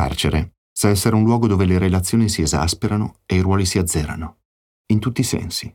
carcere 0.00 0.54
sa 0.72 0.88
essere 0.88 1.14
un 1.14 1.24
luogo 1.24 1.46
dove 1.46 1.66
le 1.66 1.76
relazioni 1.76 2.30
si 2.30 2.40
esasperano 2.40 3.16
e 3.26 3.36
i 3.36 3.40
ruoli 3.40 3.66
si 3.66 3.76
azzerano, 3.76 4.38
in 4.86 4.98
tutti 4.98 5.20
i 5.20 5.24
sensi. 5.24 5.70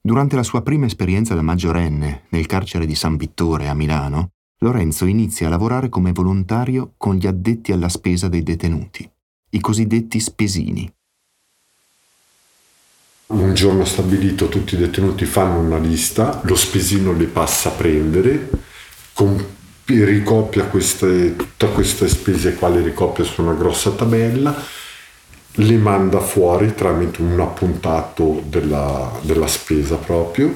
Durante 0.00 0.36
la 0.36 0.42
sua 0.42 0.62
prima 0.62 0.86
esperienza 0.86 1.34
da 1.34 1.42
maggiorenne 1.42 2.22
nel 2.30 2.46
carcere 2.46 2.86
di 2.86 2.94
San 2.94 3.16
Vittore 3.16 3.68
a 3.68 3.74
Milano, 3.74 4.30
Lorenzo 4.60 5.04
inizia 5.04 5.48
a 5.48 5.50
lavorare 5.50 5.90
come 5.90 6.12
volontario 6.12 6.94
con 6.96 7.16
gli 7.16 7.26
addetti 7.26 7.72
alla 7.72 7.90
spesa 7.90 8.28
dei 8.28 8.42
detenuti, 8.42 9.08
i 9.50 9.60
cosiddetti 9.60 10.18
spesini. 10.18 10.90
Un 13.26 13.52
giorno 13.52 13.84
stabilito 13.84 14.48
tutti 14.48 14.76
i 14.76 14.78
detenuti 14.78 15.26
fanno 15.26 15.60
una 15.60 15.78
lista, 15.78 16.40
lo 16.44 16.56
spesino 16.56 17.12
li 17.12 17.26
passa 17.26 17.68
a 17.68 17.72
prendere, 17.72 18.48
con 19.12 19.57
ricopia 19.88 20.64
queste, 20.64 21.34
tutte 21.36 21.68
queste 21.72 22.08
spese 22.08 22.54
qua 22.54 22.68
le 22.68 22.82
ricopia 22.82 23.24
su 23.24 23.42
una 23.42 23.54
grossa 23.54 23.90
tabella, 23.90 24.54
le 25.52 25.76
manda 25.76 26.20
fuori 26.20 26.74
tramite 26.74 27.22
un 27.22 27.40
appuntato 27.40 28.42
della, 28.46 29.10
della 29.22 29.46
spesa 29.46 29.96
proprio 29.96 30.52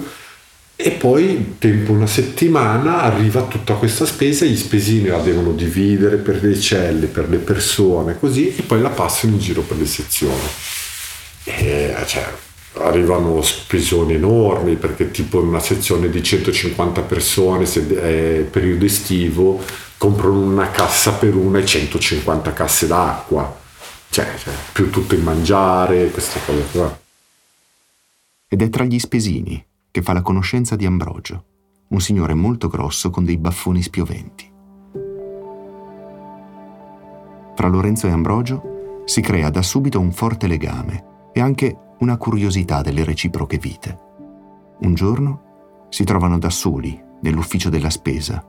e 0.77 0.91
poi 0.91 1.56
tempo 1.58 1.92
una 1.92 2.08
settimana 2.08 3.02
arriva 3.02 3.42
tutta 3.42 3.74
questa 3.74 4.05
spesa, 4.05 4.45
gli 4.45 4.56
spesini 4.56 5.06
la 5.06 5.18
devono 5.18 5.52
dividere 5.52 6.16
per 6.16 6.42
le 6.42 6.58
celle, 6.58 7.06
per 7.06 7.28
le 7.28 7.36
persone, 7.36 8.19
così, 8.19 8.55
e 8.56 8.62
poi 8.62 8.80
la 8.80 8.88
passano 8.88 9.34
in 9.34 9.38
giro 9.38 9.62
per 9.62 9.77
le 9.77 9.86
sezioni. 9.86 10.41
E, 11.44 11.94
cioè, 12.06 12.24
arrivano 12.74 13.42
spesoni 13.42 14.14
enormi 14.14 14.76
perché 14.76 15.10
tipo 15.10 15.40
una 15.40 15.60
sezione 15.60 16.08
di 16.08 16.22
150 16.22 17.02
persone 17.02 17.66
se 17.66 17.86
è 17.88 18.42
periodo 18.44 18.84
estivo 18.84 19.62
comprano 19.98 20.40
una 20.40 20.70
cassa 20.70 21.12
per 21.12 21.34
una 21.34 21.58
e 21.58 21.66
150 21.66 22.52
casse 22.52 22.86
d'acqua. 22.86 23.60
Cioè, 24.08 24.34
cioè 24.38 24.52
più 24.72 24.90
tutto 24.90 25.14
il 25.14 25.22
mangiare 25.22 26.10
queste 26.10 26.40
cose 26.44 26.64
qua. 26.72 27.00
Ed 28.48 28.60
è 28.60 28.69
tra 28.69 28.84
gli 28.84 28.98
spesini 28.98 29.64
che 29.91 30.02
fa 30.02 30.12
la 30.12 30.22
conoscenza 30.22 30.77
di 30.77 30.84
Ambrogio 30.84 31.44
un 31.92 32.00
signore 32.00 32.34
molto 32.34 32.69
grosso 32.69 33.10
con 33.10 33.25
dei 33.25 33.36
baffoni 33.36 33.82
spioventi. 33.82 34.50
Fra 37.54 37.69
Lorenzo 37.69 38.06
e 38.06 38.10
Ambrogio 38.10 39.02
si 39.04 39.20
crea 39.20 39.50
da 39.50 39.62
subito 39.62 40.00
un 40.00 40.10
forte 40.10 40.47
legame 40.47 41.30
e 41.32 41.41
anche 41.41 41.77
una 42.03 42.17
curiosità 42.17 42.83
delle 42.83 43.05
reciproche 43.05 43.58
vite. 43.58 43.97
Un 44.81 44.92
giorno 44.95 45.86
si 45.89 46.03
trovano 46.03 46.36
da 46.36 46.50
soli 46.50 47.00
nell'ufficio 47.20 47.70
della 47.70 47.91
spesa, 47.91 48.44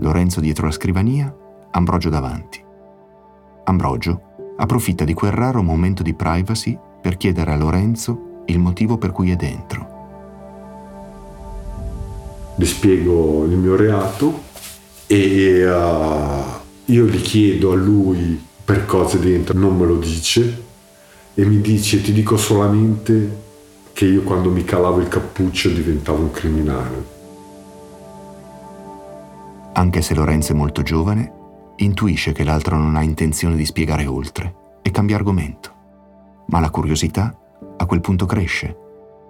Lorenzo 0.00 0.38
dietro 0.40 0.66
la 0.66 0.72
scrivania, 0.72 1.34
Ambrogio 1.70 2.10
davanti. 2.10 2.62
Ambrogio 3.64 4.54
approfitta 4.58 5.04
di 5.04 5.14
quel 5.14 5.32
raro 5.32 5.62
momento 5.62 6.02
di 6.02 6.12
privacy 6.12 6.78
per 7.00 7.16
chiedere 7.16 7.52
a 7.52 7.56
Lorenzo 7.56 8.42
il 8.44 8.58
motivo 8.58 8.98
per 8.98 9.12
cui 9.12 9.30
è 9.30 9.36
dentro. 9.36 9.88
Gli 12.56 12.66
spiego 12.66 13.46
il 13.46 13.56
mio 13.56 13.76
reato 13.76 14.42
e 15.06 15.64
uh, 15.66 16.42
io 16.84 17.06
gli 17.06 17.20
chiedo 17.22 17.72
a 17.72 17.76
lui 17.76 18.44
per 18.62 18.84
cose 18.84 19.18
dentro, 19.18 19.58
non 19.58 19.78
me 19.78 19.86
lo 19.86 19.96
dice, 19.96 20.68
e 21.40 21.46
mi 21.46 21.62
dice 21.62 22.02
ti 22.02 22.12
dico 22.12 22.36
solamente 22.36 23.48
che 23.94 24.04
io 24.04 24.22
quando 24.22 24.50
mi 24.50 24.62
calavo 24.62 25.00
il 25.00 25.08
cappuccio 25.08 25.70
diventavo 25.70 26.20
un 26.20 26.30
criminale. 26.30 27.04
Anche 29.72 30.02
se 30.02 30.14
Lorenzo 30.14 30.52
è 30.52 30.54
molto 30.54 30.82
giovane, 30.82 31.32
intuisce 31.76 32.32
che 32.32 32.44
l'altro 32.44 32.76
non 32.76 32.94
ha 32.94 33.02
intenzione 33.02 33.56
di 33.56 33.64
spiegare 33.64 34.04
oltre 34.04 34.54
e 34.82 34.90
cambia 34.90 35.16
argomento. 35.16 35.72
Ma 36.48 36.60
la 36.60 36.68
curiosità 36.68 37.34
a 37.78 37.86
quel 37.86 38.02
punto 38.02 38.26
cresce. 38.26 38.76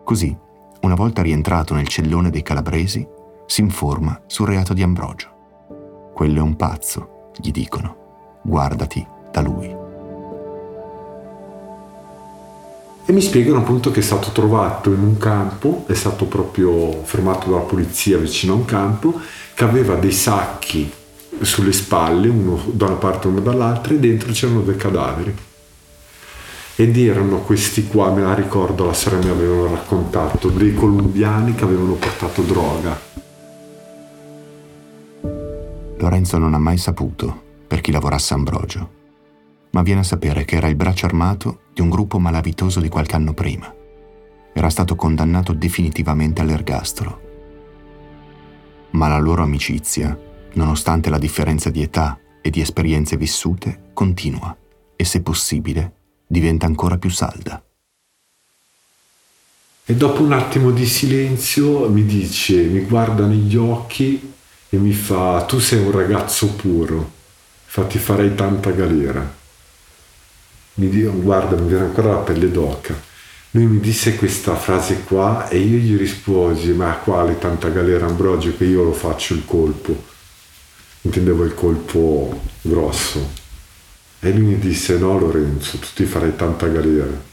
Così, 0.03 0.37
una 0.81 0.97
volta 0.97 1.23
rientrato 1.23 1.75
nel 1.75 1.87
cellone 1.87 2.31
dei 2.31 2.43
calabresi, 2.43 3.07
si 3.47 3.61
informa 3.61 4.21
sul 4.27 4.49
reato 4.49 4.73
di 4.73 4.83
Ambrogio. 4.83 6.11
Quello 6.13 6.39
è 6.41 6.43
un 6.43 6.57
pazzo, 6.57 7.31
gli 7.37 7.53
dicono. 7.53 8.41
Guardati 8.43 9.07
da 9.31 9.43
lui. 9.43 9.80
E 13.11 13.13
mi 13.13 13.21
spiegano 13.21 13.59
appunto 13.59 13.91
che 13.91 13.99
è 13.99 14.03
stato 14.05 14.31
trovato 14.31 14.93
in 14.93 15.03
un 15.03 15.19
campo, 15.19 15.83
è 15.89 15.95
stato 15.95 16.27
proprio 16.27 17.03
fermato 17.03 17.51
dalla 17.51 17.63
polizia 17.63 18.17
vicino 18.19 18.53
a 18.53 18.57
un 18.57 18.65
campo, 18.65 19.19
che 19.53 19.65
aveva 19.65 19.97
dei 19.97 20.13
sacchi 20.13 20.89
sulle 21.41 21.73
spalle, 21.73 22.29
uno 22.29 22.63
da 22.71 22.87
una 22.87 22.95
parte 22.95 23.27
e 23.27 23.31
uno 23.33 23.41
dall'altra, 23.41 23.95
e 23.95 23.99
dentro 23.99 24.31
c'erano 24.31 24.61
dei 24.61 24.77
cadaveri. 24.77 25.35
Ed 26.77 26.97
erano 26.97 27.39
questi 27.41 27.89
qua, 27.89 28.13
me 28.13 28.23
la 28.23 28.35
ricordo, 28.35 28.87
la 28.87 28.95
sera 28.95 29.17
mi 29.17 29.29
avevano 29.29 29.67
raccontato, 29.75 30.49
dei 30.49 30.73
colombiani 30.73 31.57
che 31.57 31.65
avevano 31.65 31.95
portato 31.95 32.43
droga. 32.43 32.97
Lorenzo 35.99 36.39
non 36.39 36.55
ha 36.55 36.59
mai 36.59 36.79
saputo 36.79 37.43
per 37.67 37.81
chi 37.81 37.91
lavorasse 37.91 38.35
Ambrogio 38.35 39.00
ma 39.71 39.83
viene 39.83 40.01
a 40.01 40.05
sapere 40.05 40.45
che 40.45 40.57
era 40.57 40.69
il 40.69 40.75
braccio 40.75 41.07
armato 41.07 41.61
di 41.73 41.81
un 41.81 41.91
gruppo 41.91 42.19
malavitoso 42.19 42.81
di 42.81 42.89
qualche 42.89 43.15
anno 43.15 43.35
prima. 43.35 43.73
Era 44.53 44.69
stato 44.69 44.97
condannato 44.97 45.53
definitivamente 45.53 46.41
all'ergastolo. 46.41 47.29
Ma 48.91 49.07
la 49.07 49.19
loro 49.19 49.43
amicizia, 49.43 50.19
nonostante 50.55 51.11
la 51.11 51.19
differenza 51.19 51.71
di 51.71 51.83
età 51.83 52.19
e 52.43 52.51
di 52.51 52.61
esperienze 52.61 53.17
vissute, 53.17 53.91
continua 53.93 54.57
e 54.97 55.05
se 55.05 55.23
possibile 55.23 55.95
diventa 56.27 56.67
ancora 56.67 56.99
più 56.99 57.11
salda. 57.11 57.63
E 59.85 59.95
dopo 59.95 60.23
un 60.23 60.33
attimo 60.33 60.73
di 60.73 60.87
silenzio 60.87 61.89
mi 61.89 62.05
dice, 62.05 62.63
mi 62.65 62.81
guarda 62.81 63.27
negli 63.27 63.57
occhi 63.57 64.33
e 64.69 64.77
mi 64.77 64.93
fa, 64.93 65.45
tu 65.45 65.59
sei 65.59 65.85
un 65.85 65.91
ragazzo 65.91 66.55
puro, 66.55 67.11
infatti 67.65 67.99
farei 67.99 68.35
tanta 68.35 68.71
galera 68.71 69.39
mi 70.81 70.89
dice, 70.89 71.09
guarda, 71.09 71.57
mi 71.57 71.69
viene 71.69 71.85
ancora 71.85 72.13
la 72.13 72.19
pelle 72.19 72.51
d'oca. 72.51 72.99
Lui 73.53 73.67
mi 73.67 73.81
disse 73.81 74.17
questa 74.17 74.55
frase 74.55 75.03
qua 75.03 75.49
e 75.49 75.59
io 75.59 75.77
gli 75.77 75.97
risposi, 75.97 76.73
ma 76.73 76.93
quale 76.95 77.39
tanta 77.39 77.69
galera 77.69 78.07
Ambrogio 78.07 78.57
che 78.57 78.65
io 78.65 78.85
lo 78.85 78.93
faccio 78.93 79.35
il 79.35 79.45
colpo. 79.45 79.95
Intendevo 81.03 81.45
il 81.45 81.55
colpo 81.55 82.41
grosso. 82.63 83.29
E 84.21 84.33
lui 84.33 84.43
mi 84.43 84.59
disse, 84.59 84.99
no 84.99 85.19
Lorenzo, 85.19 85.79
tu 85.79 85.87
ti 85.95 86.05
farai 86.05 86.37
tanta 86.37 86.67
galera. 86.69 87.29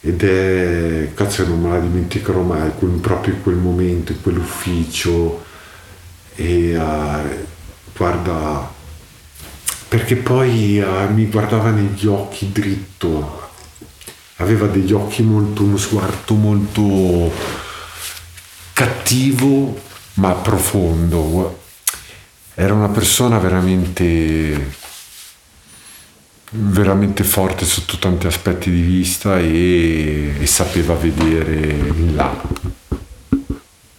Ed 0.00 0.22
è, 0.22 1.10
cazzo 1.14 1.46
non 1.46 1.60
me 1.60 1.70
la 1.70 1.80
dimenticherò 1.80 2.40
mai, 2.42 2.70
proprio 3.00 3.34
in 3.34 3.42
quel 3.42 3.56
momento, 3.56 4.12
in 4.12 4.20
quell'ufficio. 4.20 5.44
E 6.34 6.76
uh, 6.76 7.46
guarda, 7.96 8.74
perché 9.88 10.16
poi 10.16 10.80
uh, 10.80 11.12
mi 11.12 11.26
guardava 11.26 11.70
negli 11.70 12.06
occhi 12.06 12.50
dritto, 12.50 13.50
aveva 14.36 14.66
degli 14.66 14.92
occhi 14.92 15.22
molto, 15.22 15.62
uno 15.62 15.76
sguardo 15.76 16.34
molto 16.34 17.32
cattivo 18.72 19.80
ma 20.14 20.32
profondo. 20.32 21.62
Era 22.54 22.72
una 22.74 22.88
persona 22.88 23.38
veramente, 23.38 24.72
veramente 26.50 27.22
forte 27.22 27.64
sotto 27.64 27.98
tanti 27.98 28.26
aspetti 28.26 28.70
di 28.70 28.80
vista 28.80 29.38
e, 29.38 30.34
e 30.40 30.46
sapeva 30.46 30.94
vedere 30.94 31.54
in 31.54 32.16
là. 32.16 32.42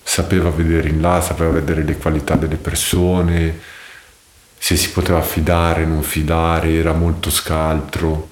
Sapeva 0.03 0.49
vedere 0.49 0.89
in 0.89 1.01
là, 1.01 1.21
sapeva 1.21 1.51
vedere 1.51 1.83
le 1.83 1.97
qualità 1.97 2.35
delle 2.35 2.55
persone, 2.55 3.59
se 4.57 4.75
si 4.75 4.91
poteva 4.91 5.21
fidare, 5.21 5.85
non 5.85 6.03
fidare, 6.03 6.73
era 6.73 6.93
molto 6.93 7.29
scaltro 7.29 8.29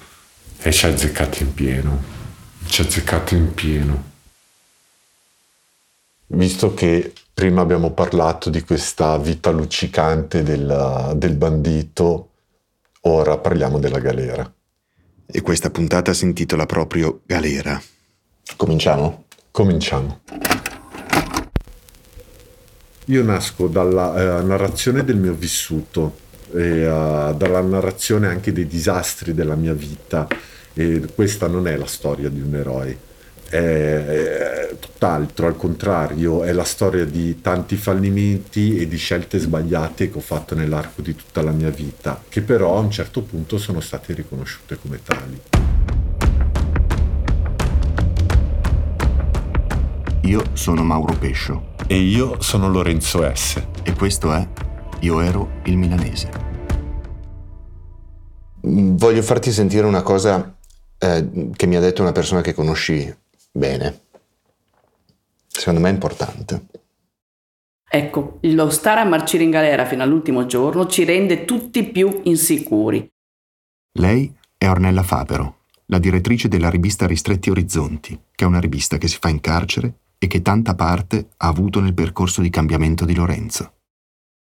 e 0.58 0.72
ci 0.72 0.86
ha 0.86 0.90
azzeccato 0.90 1.42
in 1.42 1.54
pieno, 1.54 2.02
ci 2.66 2.80
ha 2.80 2.84
azzeccato 2.84 3.34
in 3.34 3.54
pieno. 3.54 4.14
Visto 6.28 6.74
che 6.74 7.12
prima 7.32 7.60
abbiamo 7.60 7.92
parlato 7.92 8.50
di 8.50 8.62
questa 8.62 9.16
vita 9.18 9.50
luccicante 9.50 10.42
del, 10.42 11.12
del 11.16 11.34
bandito, 11.34 12.30
ora 13.02 13.38
parliamo 13.38 13.78
della 13.78 14.00
galera. 14.00 14.50
E 15.28 15.40
questa 15.42 15.70
puntata 15.70 16.12
si 16.12 16.24
intitola 16.24 16.66
proprio 16.66 17.20
Galera. 17.26 17.80
Cominciamo? 18.56 19.24
Cominciamo. 19.50 20.20
Io 23.08 23.22
nasco 23.22 23.68
dalla 23.68 24.40
eh, 24.40 24.42
narrazione 24.42 25.04
del 25.04 25.16
mio 25.16 25.32
vissuto, 25.32 26.24
e, 26.52 26.88
uh, 26.88 27.34
dalla 27.36 27.60
narrazione 27.60 28.26
anche 28.26 28.52
dei 28.52 28.66
disastri 28.66 29.32
della 29.34 29.54
mia 29.54 29.74
vita 29.74 30.26
e 30.72 31.02
questa 31.14 31.46
non 31.46 31.68
è 31.68 31.76
la 31.76 31.86
storia 31.86 32.28
di 32.28 32.40
un 32.40 32.54
eroe, 32.54 32.98
è 33.48 34.74
tutt'altro, 34.80 35.46
al 35.46 35.56
contrario, 35.56 36.42
è 36.42 36.52
la 36.52 36.64
storia 36.64 37.04
di 37.04 37.40
tanti 37.40 37.76
fallimenti 37.76 38.76
e 38.76 38.88
di 38.88 38.96
scelte 38.96 39.38
sbagliate 39.38 40.10
che 40.10 40.18
ho 40.18 40.20
fatto 40.20 40.54
nell'arco 40.54 41.00
di 41.00 41.14
tutta 41.14 41.42
la 41.42 41.52
mia 41.52 41.70
vita, 41.70 42.20
che 42.28 42.42
però 42.42 42.76
a 42.76 42.80
un 42.80 42.90
certo 42.90 43.22
punto 43.22 43.56
sono 43.56 43.80
state 43.80 44.14
riconosciute 44.14 44.78
come 44.80 45.00
tali. 45.02 45.75
Io 50.26 50.42
sono 50.54 50.82
Mauro 50.82 51.16
Pescio. 51.16 51.74
E 51.86 51.98
io 51.98 52.42
sono 52.42 52.68
Lorenzo 52.68 53.32
S. 53.32 53.64
E 53.84 53.92
questo 53.92 54.32
è 54.32 54.44
Io 55.00 55.20
ero 55.20 55.60
il 55.66 55.76
milanese. 55.76 56.30
Voglio 58.62 59.22
farti 59.22 59.52
sentire 59.52 59.86
una 59.86 60.02
cosa 60.02 60.56
eh, 60.98 61.50
che 61.54 61.66
mi 61.66 61.76
ha 61.76 61.80
detto 61.80 62.02
una 62.02 62.10
persona 62.10 62.40
che 62.40 62.54
conosci 62.54 63.14
bene. 63.52 64.00
Secondo 65.46 65.78
me 65.78 65.90
è 65.90 65.92
importante. 65.92 66.66
Ecco, 67.88 68.38
lo 68.40 68.68
stare 68.70 68.98
a 68.98 69.04
marcire 69.04 69.44
in 69.44 69.50
galera 69.50 69.86
fino 69.86 70.02
all'ultimo 70.02 70.44
giorno 70.46 70.88
ci 70.88 71.04
rende 71.04 71.44
tutti 71.44 71.84
più 71.84 72.22
insicuri. 72.24 73.08
Lei 73.92 74.36
è 74.58 74.68
Ornella 74.68 75.04
Fabero, 75.04 75.58
la 75.86 76.00
direttrice 76.00 76.48
della 76.48 76.68
rivista 76.68 77.06
Ristretti 77.06 77.48
Orizzonti, 77.48 78.20
che 78.34 78.44
è 78.44 78.48
una 78.48 78.58
rivista 78.58 78.98
che 78.98 79.06
si 79.06 79.18
fa 79.20 79.28
in 79.28 79.40
carcere 79.40 79.98
e 80.18 80.26
che 80.26 80.42
tanta 80.42 80.74
parte 80.74 81.28
ha 81.36 81.48
avuto 81.48 81.80
nel 81.80 81.94
percorso 81.94 82.40
di 82.40 82.50
cambiamento 82.50 83.04
di 83.04 83.14
Lorenzo. 83.14 83.72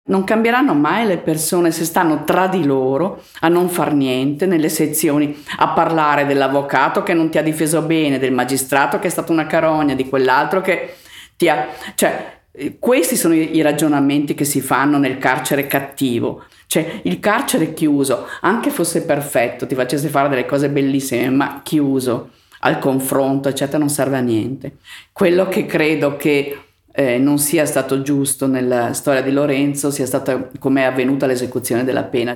Non 0.05 0.25
cambieranno 0.25 0.73
mai 0.73 1.05
le 1.05 1.17
persone 1.17 1.71
se 1.71 1.85
stanno 1.85 2.25
tra 2.25 2.47
di 2.47 2.65
loro 2.65 3.23
a 3.39 3.47
non 3.47 3.69
far 3.69 3.93
niente 3.93 4.45
nelle 4.45 4.67
sezioni, 4.67 5.41
a 5.59 5.69
parlare 5.69 6.25
dell'avvocato 6.25 7.03
che 7.03 7.13
non 7.13 7.29
ti 7.29 7.37
ha 7.37 7.41
difeso 7.41 7.81
bene, 7.83 8.19
del 8.19 8.33
magistrato 8.33 8.99
che 8.99 9.07
è 9.07 9.09
stato 9.09 9.31
una 9.31 9.45
carogna, 9.45 9.95
di 9.95 10.09
quell'altro 10.09 10.59
che 10.59 10.95
ti 11.37 11.47
ha... 11.47 11.67
Cioè, 11.95 12.41
questi 12.79 13.15
sono 13.15 13.33
i 13.33 13.61
ragionamenti 13.61 14.35
che 14.35 14.43
si 14.43 14.59
fanno 14.59 14.97
nel 14.97 15.17
carcere 15.17 15.67
cattivo. 15.67 16.43
Cioè, 16.67 16.99
il 17.03 17.19
carcere 17.21 17.73
chiuso, 17.73 18.27
anche 18.41 18.71
fosse 18.71 19.05
perfetto, 19.05 19.65
ti 19.65 19.73
facesse 19.73 20.09
fare 20.09 20.27
delle 20.27 20.45
cose 20.45 20.69
bellissime, 20.69 21.29
ma 21.29 21.61
chiuso 21.63 22.31
al 22.65 22.79
confronto, 22.79 23.49
eccetera, 23.49 23.77
non 23.77 23.89
serve 23.89 24.17
a 24.17 24.21
niente. 24.21 24.77
Quello 25.11 25.47
che 25.47 25.65
credo 25.65 26.15
che 26.15 26.57
eh, 26.91 27.17
non 27.17 27.39
sia 27.39 27.65
stato 27.65 28.01
giusto 28.01 28.47
nella 28.47 28.93
storia 28.93 29.21
di 29.21 29.31
Lorenzo 29.31 29.91
sia 29.91 30.05
stata 30.05 30.49
come 30.59 30.81
è 30.81 30.85
avvenuta 30.85 31.25
l'esecuzione 31.25 31.83
della 31.83 32.03
pena. 32.03 32.35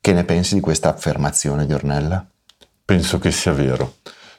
Che 0.00 0.12
ne 0.12 0.24
pensi 0.24 0.54
di 0.54 0.60
questa 0.60 0.90
affermazione 0.90 1.66
di 1.66 1.72
Ornella? 1.72 2.24
Penso 2.84 3.18
che 3.18 3.30
sia 3.30 3.52
vero. 3.52 3.94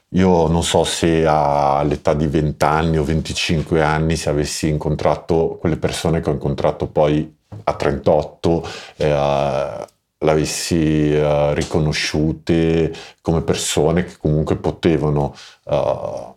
Io 0.09 0.47
non 0.47 0.63
so 0.63 0.83
se 0.83 1.25
all'età 1.25 2.13
di 2.13 2.27
20 2.27 2.63
anni 2.63 2.97
o 2.97 3.03
25 3.03 3.81
anni, 3.81 4.15
se 4.15 4.29
avessi 4.29 4.69
incontrato 4.69 5.57
quelle 5.59 5.77
persone 5.77 6.21
che 6.21 6.29
ho 6.29 6.33
incontrato 6.33 6.87
poi 6.87 7.35
a 7.63 7.73
38, 7.73 8.69
eh, 8.97 9.85
l'avessi 10.19 11.11
uh, 11.13 11.53
riconosciute 11.53 12.93
come 13.21 13.41
persone 13.41 14.05
che 14.05 14.17
comunque 14.17 14.55
potevano 14.55 15.35
uh, 15.65 16.35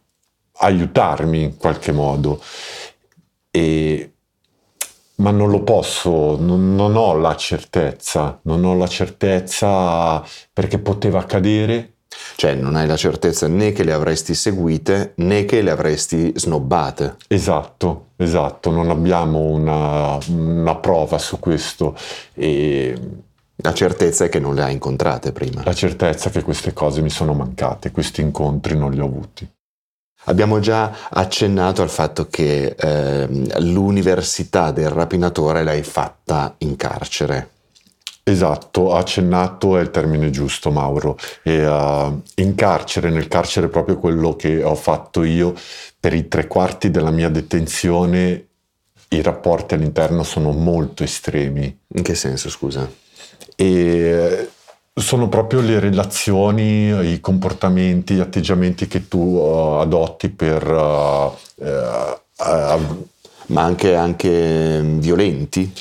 aiutarmi 0.59 1.43
in 1.43 1.57
qualche 1.57 1.93
modo. 1.93 2.41
E, 3.51 4.13
ma 5.17 5.31
non 5.31 5.51
lo 5.51 5.63
posso, 5.63 6.37
non, 6.39 6.75
non, 6.75 6.97
ho 6.97 7.17
la 7.17 7.35
certezza, 7.35 8.39
non 8.43 8.65
ho 8.65 8.75
la 8.75 8.87
certezza 8.87 10.25
perché 10.53 10.79
poteva 10.79 11.21
accadere. 11.21 11.95
Cioè 12.37 12.55
non 12.55 12.75
hai 12.75 12.87
la 12.87 12.97
certezza 12.97 13.47
né 13.49 13.73
che 13.73 13.85
le 13.85 13.93
avresti 13.93 14.35
seguite 14.35 15.13
né 15.17 15.45
che 15.45 15.61
le 15.63 15.71
avresti 15.71 16.33
snobbate. 16.35 17.17
Esatto, 17.29 18.11
esatto, 18.17 18.71
non 18.71 18.91
abbiamo 18.91 19.41
una, 19.41 20.19
una 20.29 20.77
prova 20.77 21.19
su 21.19 21.39
questo. 21.39 21.97
E 22.35 23.27
la 23.61 23.75
certezza 23.75 24.25
è 24.25 24.29
che 24.29 24.39
non 24.39 24.55
le 24.55 24.63
hai 24.63 24.73
incontrate 24.73 25.33
prima. 25.33 25.63
La 25.65 25.75
certezza 25.75 26.29
è 26.29 26.33
che 26.33 26.43
queste 26.43 26.73
cose 26.73 27.01
mi 27.01 27.11
sono 27.11 27.35
mancate, 27.35 27.91
questi 27.91 28.21
incontri 28.21 28.77
non 28.77 28.93
li 28.93 29.01
ho 29.01 29.07
avuti. 29.07 29.49
Abbiamo 30.25 30.61
già 30.61 31.09
accennato 31.09 31.83
al 31.83 31.89
fatto 31.89 32.29
che 32.29 32.77
eh, 32.79 33.27
l'università 33.61 34.71
del 34.71 34.91
rapinatore 34.91 35.65
l'hai 35.65 35.83
fatta 35.83 36.55
in 36.59 36.77
carcere. 36.77 37.51
Esatto, 38.23 38.95
accennato 38.95 39.79
è 39.79 39.81
il 39.81 39.91
termine 39.91 40.31
giusto, 40.31 40.71
Mauro. 40.71 41.17
E, 41.43 41.67
uh, 41.67 42.23
in 42.37 42.55
carcere, 42.55 43.09
nel 43.09 43.27
carcere 43.27 43.69
proprio 43.69 43.99
quello 43.99 44.37
che 44.37 44.63
ho 44.63 44.75
fatto 44.75 45.25
io, 45.25 45.55
per 45.99 46.13
i 46.13 46.29
tre 46.29 46.47
quarti 46.47 46.91
della 46.91 47.11
mia 47.11 47.31
detenzione, 47.31 48.49
i 49.09 49.23
rapporti 49.23 49.75
all'interno 49.75 50.25
sono 50.25 50.53
molto 50.53 51.03
estremi. 51.03 51.75
In 51.95 52.03
che 52.03 52.15
senso, 52.15 52.51
scusa? 52.51 52.89
E 53.61 54.51
sono 54.95 55.29
proprio 55.29 55.61
le 55.61 55.81
relazioni, 55.81 57.13
i 57.13 57.21
comportamenti, 57.21 58.15
gli 58.15 58.21
atteggiamenti 58.21 58.87
che 58.87 59.09
tu 59.09 59.19
uh, 59.19 59.81
adotti 59.81 60.29
per... 60.29 60.65
Uh, 60.65 61.33
uh, 61.57 63.07
Ma 63.47 63.63
anche, 63.63 63.97
anche 63.97 64.81
violenti? 64.81 65.73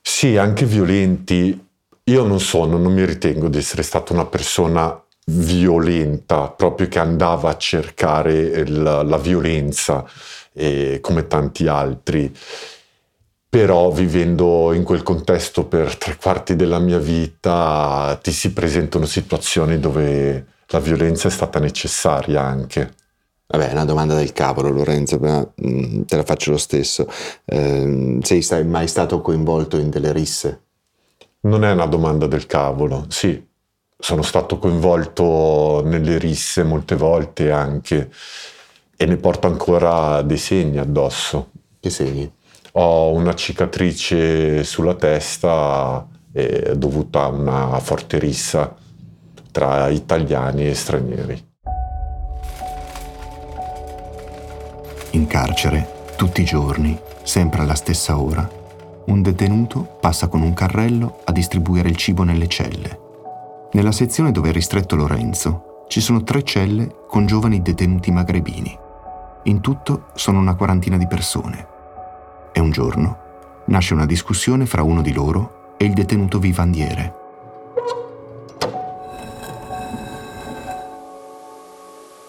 Sì, 0.00 0.36
anche 0.36 0.64
violenti. 0.64 1.66
Io 2.04 2.24
non 2.24 2.40
sono, 2.40 2.78
non 2.78 2.92
mi 2.92 3.04
ritengo 3.04 3.46
di 3.46 3.58
essere 3.58 3.84
stata 3.84 4.12
una 4.12 4.26
persona 4.26 5.00
violenta, 5.26 6.48
proprio 6.48 6.88
che 6.88 6.98
andava 6.98 7.50
a 7.50 7.56
cercare 7.56 8.34
il, 8.34 8.82
la 8.82 9.18
violenza, 9.18 10.04
eh, 10.52 10.98
come 11.00 11.28
tanti 11.28 11.68
altri 11.68 12.32
però 13.54 13.88
vivendo 13.92 14.72
in 14.72 14.82
quel 14.82 15.04
contesto 15.04 15.64
per 15.66 15.96
tre 15.96 16.16
quarti 16.16 16.56
della 16.56 16.80
mia 16.80 16.98
vita 16.98 18.18
ti 18.20 18.32
si 18.32 18.52
presentano 18.52 19.06
situazioni 19.06 19.78
dove 19.78 20.46
la 20.66 20.80
violenza 20.80 21.28
è 21.28 21.30
stata 21.30 21.60
necessaria 21.60 22.42
anche. 22.42 22.94
Vabbè, 23.46 23.68
è 23.68 23.72
una 23.72 23.84
domanda 23.84 24.16
del 24.16 24.32
cavolo, 24.32 24.70
Lorenzo, 24.70 25.18
ma 25.20 25.38
mm, 25.38 26.02
te 26.02 26.16
la 26.16 26.24
faccio 26.24 26.50
lo 26.50 26.56
stesso. 26.56 27.08
Eh, 27.44 28.18
sei 28.22 28.64
mai 28.64 28.88
stato 28.88 29.20
coinvolto 29.20 29.76
in 29.76 29.88
delle 29.88 30.12
risse? 30.12 30.62
Non 31.42 31.62
è 31.64 31.70
una 31.70 31.86
domanda 31.86 32.26
del 32.26 32.46
cavolo, 32.46 33.04
sì. 33.08 33.40
Sono 33.96 34.22
stato 34.22 34.58
coinvolto 34.58 35.80
nelle 35.84 36.18
risse 36.18 36.64
molte 36.64 36.96
volte 36.96 37.52
anche 37.52 38.10
e 38.96 39.06
ne 39.06 39.16
porto 39.16 39.46
ancora 39.46 40.22
dei 40.22 40.38
segni 40.38 40.78
addosso. 40.78 41.50
Che 41.78 41.90
segni? 41.90 42.32
Ho 42.76 43.12
una 43.12 43.34
cicatrice 43.34 44.64
sulla 44.64 44.96
testa 44.96 46.04
eh, 46.32 46.72
dovuta 46.76 47.22
a 47.22 47.28
una 47.28 47.78
forte 47.78 48.18
rissa 48.18 48.74
tra 49.52 49.88
italiani 49.90 50.66
e 50.66 50.74
stranieri. 50.74 51.48
In 55.10 55.28
carcere, 55.28 55.88
tutti 56.16 56.40
i 56.40 56.44
giorni, 56.44 56.98
sempre 57.22 57.60
alla 57.60 57.76
stessa 57.76 58.20
ora, 58.20 58.50
un 59.06 59.22
detenuto 59.22 59.98
passa 60.00 60.26
con 60.26 60.42
un 60.42 60.52
carrello 60.52 61.20
a 61.22 61.30
distribuire 61.30 61.88
il 61.88 61.96
cibo 61.96 62.24
nelle 62.24 62.48
celle. 62.48 62.98
Nella 63.70 63.92
sezione 63.92 64.32
dove 64.32 64.48
è 64.48 64.52
ristretto 64.52 64.96
Lorenzo 64.96 65.84
ci 65.86 66.00
sono 66.00 66.24
tre 66.24 66.42
celle 66.42 67.04
con 67.06 67.24
giovani 67.24 67.62
detenuti 67.62 68.10
magrebini. 68.10 68.76
In 69.44 69.60
tutto 69.60 70.06
sono 70.14 70.40
una 70.40 70.56
quarantina 70.56 70.96
di 70.96 71.06
persone 71.06 71.68
e 72.54 72.60
un 72.60 72.70
giorno 72.70 73.22
nasce 73.66 73.94
una 73.94 74.06
discussione 74.06 74.66
fra 74.66 74.82
uno 74.82 75.02
di 75.02 75.12
loro 75.12 75.74
e 75.76 75.86
il 75.86 75.92
detenuto 75.92 76.38
vivandiere. 76.38 77.22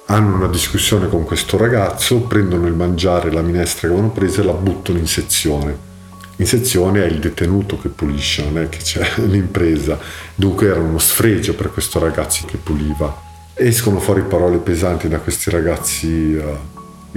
Hanno 0.08 0.36
una 0.36 0.48
discussione 0.48 1.10
con 1.10 1.24
questo 1.24 1.58
ragazzo, 1.58 2.22
prendono 2.22 2.68
il 2.68 2.74
mangiare, 2.74 3.32
la 3.32 3.42
minestra 3.42 3.82
che 3.82 3.88
avevano 3.88 4.12
preso 4.12 4.42
e 4.42 4.46
la 4.46 4.54
buttano 4.54 4.98
in 4.98 5.08
sezione. 5.08 5.94
In 6.38 6.48
sezione 6.48 7.04
è 7.04 7.08
il 7.08 7.20
detenuto 7.20 7.80
che 7.80 7.90
pulisce, 7.90 8.44
non 8.44 8.62
è 8.62 8.70
che 8.70 8.78
c'è 8.80 9.06
l'impresa. 9.26 9.98
Dunque 10.34 10.68
era 10.68 10.80
uno 10.80 11.00
sfregio 11.00 11.56
per 11.56 11.72
questo 11.72 12.00
ragazzo 12.00 12.46
che 12.46 12.58
puliva. 12.58 13.24
Escono 13.54 14.00
fuori 14.00 14.22
parole 14.22 14.58
pesanti 14.58 15.08
da 15.08 15.20
questi 15.20 15.50
ragazzi 15.50 16.38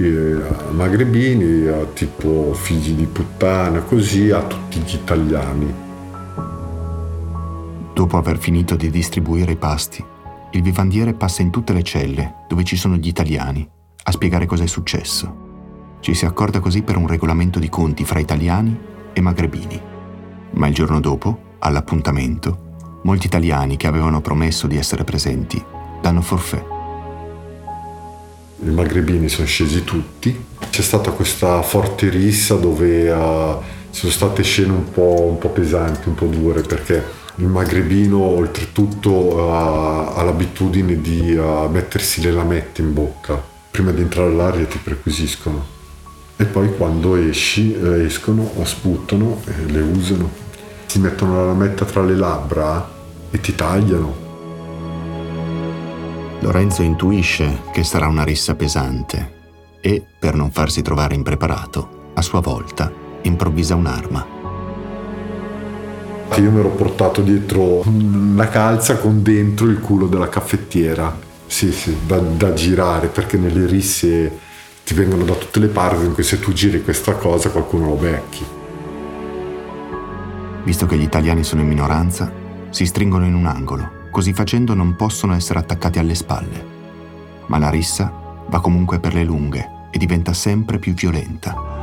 uh, 0.03 0.73
magrebini, 0.73 1.67
a 1.67 1.85
tipo 1.85 2.53
figli 2.53 2.93
di 2.93 3.05
puttana, 3.05 3.81
così 3.81 4.31
a 4.31 4.41
tutti 4.41 4.79
gli 4.79 4.93
italiani. 4.95 5.73
Dopo 7.93 8.17
aver 8.17 8.37
finito 8.37 8.75
di 8.75 8.89
distribuire 8.89 9.51
i 9.51 9.57
pasti, 9.57 10.03
il 10.51 10.61
vivandiere 10.61 11.13
passa 11.13 11.41
in 11.41 11.51
tutte 11.51 11.73
le 11.73 11.83
celle 11.83 12.45
dove 12.47 12.63
ci 12.63 12.75
sono 12.75 12.95
gli 12.95 13.07
italiani 13.07 13.67
a 14.01 14.11
spiegare 14.11 14.45
cosa 14.45 14.63
è 14.63 14.67
successo. 14.67 15.97
Ci 15.99 16.13
si 16.13 16.25
accorda 16.25 16.59
così 16.59 16.81
per 16.81 16.95
un 16.97 17.07
regolamento 17.07 17.59
di 17.59 17.69
conti 17.69 18.05
fra 18.05 18.19
italiani 18.19 18.77
e 19.13 19.21
magrebini. 19.21 19.79
Ma 20.51 20.67
il 20.67 20.73
giorno 20.73 20.99
dopo, 20.99 21.55
all'appuntamento, 21.59 23.01
molti 23.03 23.27
italiani 23.27 23.77
che 23.77 23.87
avevano 23.87 24.21
promesso 24.21 24.65
di 24.65 24.77
essere 24.77 25.03
presenti 25.03 25.63
danno 26.01 26.21
forfè. 26.21 26.78
I 28.61 28.69
magrebini 28.69 29.29
sono 29.29 29.47
scesi 29.47 29.83
tutti. 29.83 30.45
C'è 30.69 30.81
stata 30.81 31.11
questa 31.11 31.61
forte 31.61 32.09
rissa 32.09 32.55
dove 32.55 33.09
uh, 33.09 33.61
sono 33.89 34.11
state 34.11 34.43
scene 34.43 34.71
un 34.71 34.91
po', 34.91 35.27
un 35.29 35.37
po' 35.37 35.49
pesanti, 35.49 36.09
un 36.09 36.15
po' 36.15 36.25
dure 36.25 36.61
perché 36.61 37.03
il 37.35 37.47
magrebino 37.47 38.19
oltretutto 38.19 39.11
uh, 39.11 39.39
ha 40.13 40.21
l'abitudine 40.23 40.99
di 40.99 41.35
uh, 41.35 41.69
mettersi 41.69 42.21
le 42.21 42.31
lamette 42.31 42.81
in 42.81 42.93
bocca. 42.93 43.41
Prima 43.71 43.91
di 43.91 44.01
entrare 44.01 44.29
all'aria 44.29 44.65
ti 44.65 44.79
perquisiscono. 44.83 45.77
E 46.35 46.45
poi 46.45 46.75
quando 46.75 47.15
esci, 47.15 47.75
escono, 47.75 48.49
sputano 48.63 49.41
e 49.45 49.71
le 49.71 49.81
usano. 49.81 50.29
Si 50.85 50.97
mettono 50.99 51.35
la 51.35 51.45
lametta 51.45 51.85
tra 51.85 52.01
le 52.01 52.15
labbra 52.15 52.89
e 53.29 53.39
ti 53.41 53.53
tagliano. 53.53 54.28
Lorenzo 56.41 56.81
intuisce 56.81 57.61
che 57.71 57.83
sarà 57.83 58.07
una 58.07 58.23
rissa 58.23 58.55
pesante 58.55 59.37
e, 59.81 60.03
per 60.17 60.35
non 60.35 60.51
farsi 60.51 60.81
trovare 60.81 61.15
impreparato, 61.15 62.11
a 62.13 62.21
sua 62.21 62.39
volta 62.39 62.91
improvvisa 63.21 63.75
un'arma 63.75 64.37
io 66.39 66.51
mi 66.51 66.59
ero 66.59 66.69
portato 66.69 67.21
dietro 67.21 67.83
una 67.85 68.47
calza 68.47 68.97
con 68.97 69.21
dentro 69.21 69.67
il 69.67 69.79
culo 69.79 70.07
della 70.07 70.29
caffettiera. 70.29 71.27
Sì, 71.45 71.71
sì, 71.71 71.95
da, 72.05 72.17
da 72.17 72.53
girare 72.53 73.07
perché 73.07 73.37
nelle 73.37 73.65
risse 73.65 74.37
ti 74.83 74.93
vengono 74.93 75.23
da 75.23 75.33
tutte 75.33 75.59
le 75.59 75.67
parti, 75.67 76.07
cui 76.09 76.23
se 76.23 76.39
tu 76.39 76.53
giri 76.53 76.83
questa 76.83 77.13
cosa 77.13 77.49
qualcuno 77.49 77.87
lo 77.87 77.95
becchi. 77.95 78.45
Visto 80.63 80.85
che 80.85 80.97
gli 80.97 81.03
italiani 81.03 81.43
sono 81.43 81.61
in 81.61 81.67
minoranza, 81.67 82.31
si 82.69 82.85
stringono 82.85 83.25
in 83.25 83.33
un 83.33 83.45
angolo, 83.45 83.91
così 84.11 84.33
facendo 84.33 84.73
non 84.73 84.95
possono 84.95 85.35
essere 85.35 85.59
attaccati 85.59 85.99
alle 85.99 86.15
spalle. 86.15 86.65
Ma 87.47 87.57
la 87.57 87.69
rissa 87.69 88.11
va 88.47 88.59
comunque 88.61 88.99
per 88.99 89.13
le 89.13 89.23
lunghe 89.23 89.69
e 89.91 89.97
diventa 89.97 90.33
sempre 90.33 90.79
più 90.79 90.93
violenta. 90.93 91.77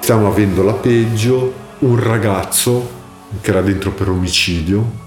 Stiamo 0.00 0.26
avendo 0.26 0.62
la 0.62 0.74
peggio, 0.74 1.52
un 1.80 2.02
ragazzo 2.02 3.02
che 3.40 3.50
era 3.50 3.62
dentro 3.62 3.90
per 3.90 4.08
omicidio, 4.08 5.02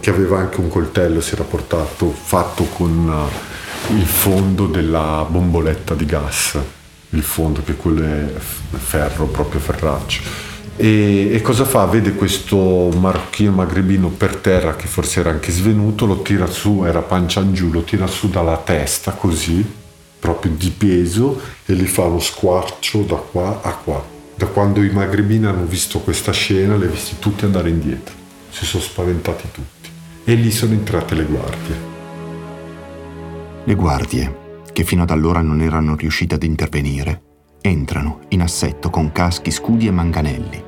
che 0.00 0.10
aveva 0.10 0.38
anche 0.38 0.60
un 0.60 0.68
coltello, 0.68 1.20
si 1.20 1.34
era 1.34 1.44
portato, 1.44 2.10
fatto 2.10 2.64
con 2.64 3.28
eh, 3.30 3.92
il 3.94 4.06
fondo 4.06 4.66
della 4.66 5.26
bomboletta 5.28 5.94
di 5.94 6.04
gas, 6.04 6.58
il 7.10 7.22
fondo 7.22 7.62
che 7.62 7.74
quello 7.74 8.02
è 8.04 8.32
ferro, 8.38 9.26
proprio 9.26 9.60
ferraccio. 9.60 10.22
E, 10.76 11.30
e, 11.32 11.40
cosa 11.40 11.64
fa? 11.64 11.84
Vede 11.86 12.14
questo 12.14 12.90
marocchino 12.98 13.52
magrebino 13.52 14.08
per 14.08 14.36
terra 14.36 14.74
che 14.74 14.86
forse 14.88 15.20
era 15.20 15.30
anche 15.30 15.52
svenuto, 15.52 16.04
lo 16.04 16.22
tira 16.22 16.46
su, 16.46 16.84
era 16.84 17.00
pancia 17.00 17.40
in 17.40 17.54
giù, 17.54 17.70
lo 17.70 17.82
tira 17.82 18.06
su 18.06 18.28
dalla 18.28 18.56
testa 18.56 19.12
così 19.12 19.82
proprio 20.18 20.52
di 20.56 20.70
peso 20.70 21.38
e 21.66 21.74
li 21.74 21.86
fa 21.86 22.04
uno 22.04 22.18
squarcio 22.18 23.02
da 23.02 23.16
qua 23.16 23.60
a 23.62 23.74
qua. 23.74 24.02
Da 24.34 24.46
quando 24.46 24.82
i 24.82 24.90
magrebini 24.90 25.46
hanno 25.46 25.64
visto 25.64 26.00
questa 26.00 26.32
scena, 26.32 26.76
li 26.76 26.86
ha 26.86 26.88
visti 26.88 27.16
tutti 27.18 27.44
andare 27.44 27.68
indietro, 27.68 28.14
si 28.48 28.64
sono 28.64 28.82
spaventati 28.82 29.48
tutti 29.52 29.90
e 30.24 30.34
lì 30.34 30.50
sono 30.50 30.72
entrate 30.72 31.14
le 31.14 31.24
guardie. 31.24 31.76
Le 33.64 33.74
guardie, 33.74 34.62
che 34.72 34.82
fino 34.84 35.02
ad 35.02 35.10
allora 35.10 35.40
non 35.40 35.60
erano 35.60 35.94
riuscite 35.94 36.34
ad 36.34 36.42
intervenire, 36.42 37.23
entrano 37.66 38.20
in 38.28 38.42
assetto 38.42 38.90
con 38.90 39.10
caschi, 39.10 39.50
scudi 39.50 39.86
e 39.86 39.90
manganelli, 39.90 40.62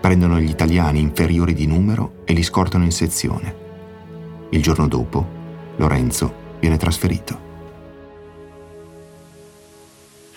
prendono 0.00 0.40
gli 0.40 0.48
italiani 0.48 0.98
inferiori 0.98 1.54
di 1.54 1.68
numero 1.68 2.22
e 2.24 2.32
li 2.32 2.42
scortano 2.42 2.82
in 2.82 2.90
sezione. 2.90 3.54
Il 4.50 4.60
giorno 4.60 4.88
dopo, 4.88 5.24
Lorenzo 5.76 6.56
viene 6.58 6.78
trasferito. 6.78 7.50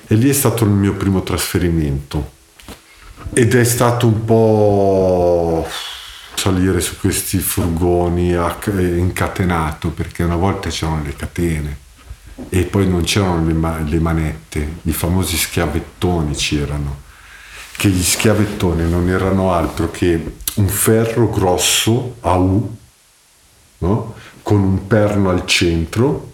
E 0.05 0.13
lì 0.13 0.29
è 0.29 0.33
stato 0.33 0.63
il 0.63 0.69
mio 0.69 0.93
primo 0.93 1.23
trasferimento. 1.23 2.33
Ed 3.33 3.55
è 3.55 3.63
stato 3.63 4.05
un 4.05 4.25
po' 4.25 5.67
salire 6.35 6.81
su 6.81 6.99
questi 6.99 7.39
furgoni 7.39 8.37
incatenato, 8.69 9.89
perché 9.89 10.21
una 10.21 10.35
volta 10.35 10.69
c'erano 10.69 11.01
le 11.01 11.15
catene 11.15 11.83
e 12.49 12.63
poi 12.63 12.87
non 12.87 13.03
c'erano 13.03 13.45
le, 13.45 13.53
ma- 13.53 13.79
le 13.79 13.99
manette, 13.99 14.77
i 14.83 14.91
famosi 14.91 15.37
schiavettoni 15.37 16.33
c'erano, 16.35 17.01
che 17.77 17.89
gli 17.89 18.03
schiavettoni 18.03 18.89
non 18.89 19.09
erano 19.09 19.53
altro 19.53 19.91
che 19.91 20.33
un 20.55 20.67
ferro 20.67 21.29
grosso 21.29 22.17
a 22.21 22.35
U, 22.35 22.77
no? 23.79 24.13
con 24.41 24.59
un 24.61 24.87
perno 24.87 25.29
al 25.29 25.45
centro 25.45 26.33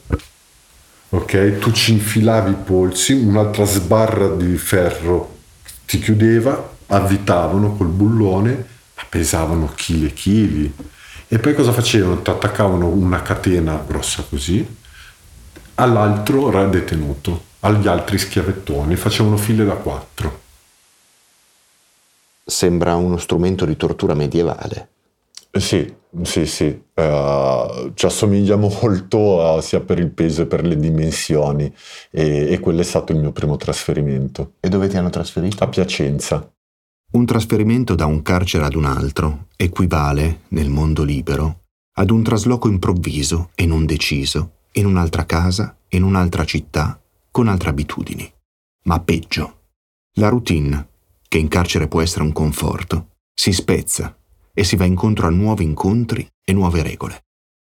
ok? 1.11 1.59
Tu 1.59 1.71
ci 1.71 1.93
infilavi 1.93 2.51
i 2.51 2.55
polsi, 2.63 3.13
un'altra 3.13 3.65
sbarra 3.65 4.27
di 4.29 4.57
ferro 4.57 5.39
ti 5.85 5.99
chiudeva, 5.99 6.75
avvitavano 6.87 7.75
col 7.75 7.87
bullone, 7.87 8.51
ma 8.95 9.03
pesavano 9.09 9.71
chili 9.75 10.07
e 10.07 10.13
chili. 10.13 10.73
E 11.27 11.39
poi 11.39 11.53
cosa 11.53 11.71
facevano? 11.73 12.21
Ti 12.21 12.29
attaccavano 12.29 12.87
una 12.87 13.21
catena 13.21 13.83
grossa 13.85 14.23
così, 14.27 14.65
all'altro 15.81 16.49
era 16.49 16.65
detenuto, 16.67 17.45
agli 17.61 17.87
altri 17.87 18.19
schiavettoni, 18.19 18.95
facevano 18.95 19.35
file 19.35 19.65
da 19.65 19.73
quattro. 19.73 20.39
Sembra 22.43 22.95
uno 22.95 23.17
strumento 23.17 23.65
di 23.65 23.75
tortura 23.75 24.13
medievale. 24.13 24.89
Sì, 25.51 25.91
sì, 26.21 26.45
sì, 26.45 26.65
uh, 26.65 27.93
ci 27.93 28.05
assomiglia 28.05 28.55
molto 28.55 29.17
uh, 29.17 29.59
sia 29.59 29.81
per 29.81 29.99
il 29.99 30.11
peso 30.11 30.43
che 30.43 30.47
per 30.47 30.65
le 30.65 30.77
dimensioni 30.77 31.73
e, 32.09 32.51
e 32.51 32.59
quello 32.59 32.81
è 32.81 32.83
stato 32.85 33.11
il 33.11 33.19
mio 33.19 33.31
primo 33.31 33.57
trasferimento. 33.57 34.53
E 34.59 34.69
dove 34.69 34.87
ti 34.87 34.97
hanno 34.97 35.09
trasferito? 35.09 35.63
A 35.63 35.67
Piacenza. 35.67 36.49
Un 37.13 37.25
trasferimento 37.25 37.95
da 37.95 38.05
un 38.05 38.21
carcere 38.21 38.65
ad 38.65 38.75
un 38.75 38.85
altro 38.85 39.47
equivale, 39.57 40.41
nel 40.49 40.69
mondo 40.69 41.03
libero, 41.03 41.63
ad 41.95 42.11
un 42.11 42.23
trasloco 42.23 42.69
improvviso 42.69 43.49
e 43.55 43.65
non 43.65 43.85
deciso 43.85 44.59
in 44.73 44.85
un'altra 44.85 45.25
casa, 45.25 45.77
in 45.89 46.03
un'altra 46.03 46.45
città, 46.45 46.99
con 47.29 47.47
altre 47.47 47.69
abitudini. 47.69 48.31
Ma 48.83 48.99
peggio. 48.99 49.59
La 50.15 50.29
routine, 50.29 50.87
che 51.27 51.37
in 51.37 51.47
carcere 51.47 51.87
può 51.87 52.01
essere 52.01 52.23
un 52.23 52.31
conforto, 52.31 53.09
si 53.33 53.53
spezza 53.53 54.15
e 54.53 54.63
si 54.63 54.75
va 54.75 54.85
incontro 54.85 55.27
a 55.27 55.31
nuovi 55.31 55.63
incontri 55.63 56.27
e 56.43 56.53
nuove 56.53 56.83
regole. 56.83 57.23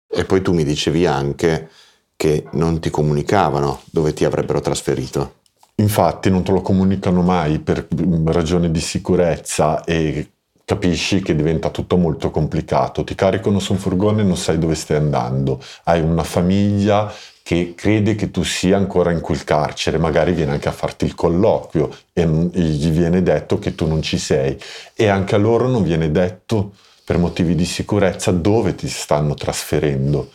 E 0.10 0.26
poi 0.26 0.42
tu 0.42 0.54
mi 0.54 0.64
dicevi 0.64 1.06
anche 1.06 1.70
che 2.16 2.48
non 2.54 2.80
ti 2.80 2.90
comunicavano 2.90 3.82
dove 3.86 4.14
ti 4.14 4.26
avrebbero 4.26 4.62
trasferito. 4.62 5.36
Infatti 5.76 6.30
non 6.30 6.44
te 6.44 6.52
lo 6.52 6.62
comunicano 6.62 7.22
mai 7.22 7.60
per 7.60 7.88
ragioni 8.26 8.72
di 8.72 8.80
sicurezza 8.80 9.84
e 9.84 10.32
capisci 10.68 11.22
che 11.22 11.34
diventa 11.34 11.70
tutto 11.70 11.96
molto 11.96 12.30
complicato. 12.30 13.06
Ti 13.06 13.16
caricano 13.16 13.58
su 13.58 13.72
un 13.72 13.78
furgone 13.78 14.20
e 14.20 14.26
non 14.26 14.36
sai 14.36 14.60
dove 14.60 14.76
stai 14.76 14.98
andando. 14.98 15.64
Hai 15.84 16.02
una 16.02 16.26
famiglia 16.26 17.10
che 17.42 17.74
crede 17.74 18.16
che 18.16 18.32
tu 18.32 18.44
sia 18.44 18.76
ancora 18.76 19.12
in 19.12 19.22
quel 19.22 19.46
carcere, 19.46 19.98
magari 19.98 20.34
viene 20.34 20.52
anche 20.52 20.68
a 20.68 20.74
farti 20.74 21.06
il 21.06 21.16
colloquio 21.16 21.90
e 22.12 22.28
gli 22.28 22.90
viene 22.90 23.24
detto 23.24 23.60
che 23.60 23.76
tu 23.76 23.88
non 23.88 24.02
ci 24.02 24.18
sei 24.18 24.60
e 24.94 25.08
anche 25.08 25.36
a 25.36 25.38
loro 25.38 25.70
non 25.70 25.84
viene 25.84 26.12
detto 26.12 26.74
per 27.06 27.18
motivi 27.18 27.56
di 27.56 27.64
sicurezza 27.64 28.32
dove 28.32 28.76
ti 28.76 28.90
stanno 28.90 29.36
trasferendo. 29.36 30.32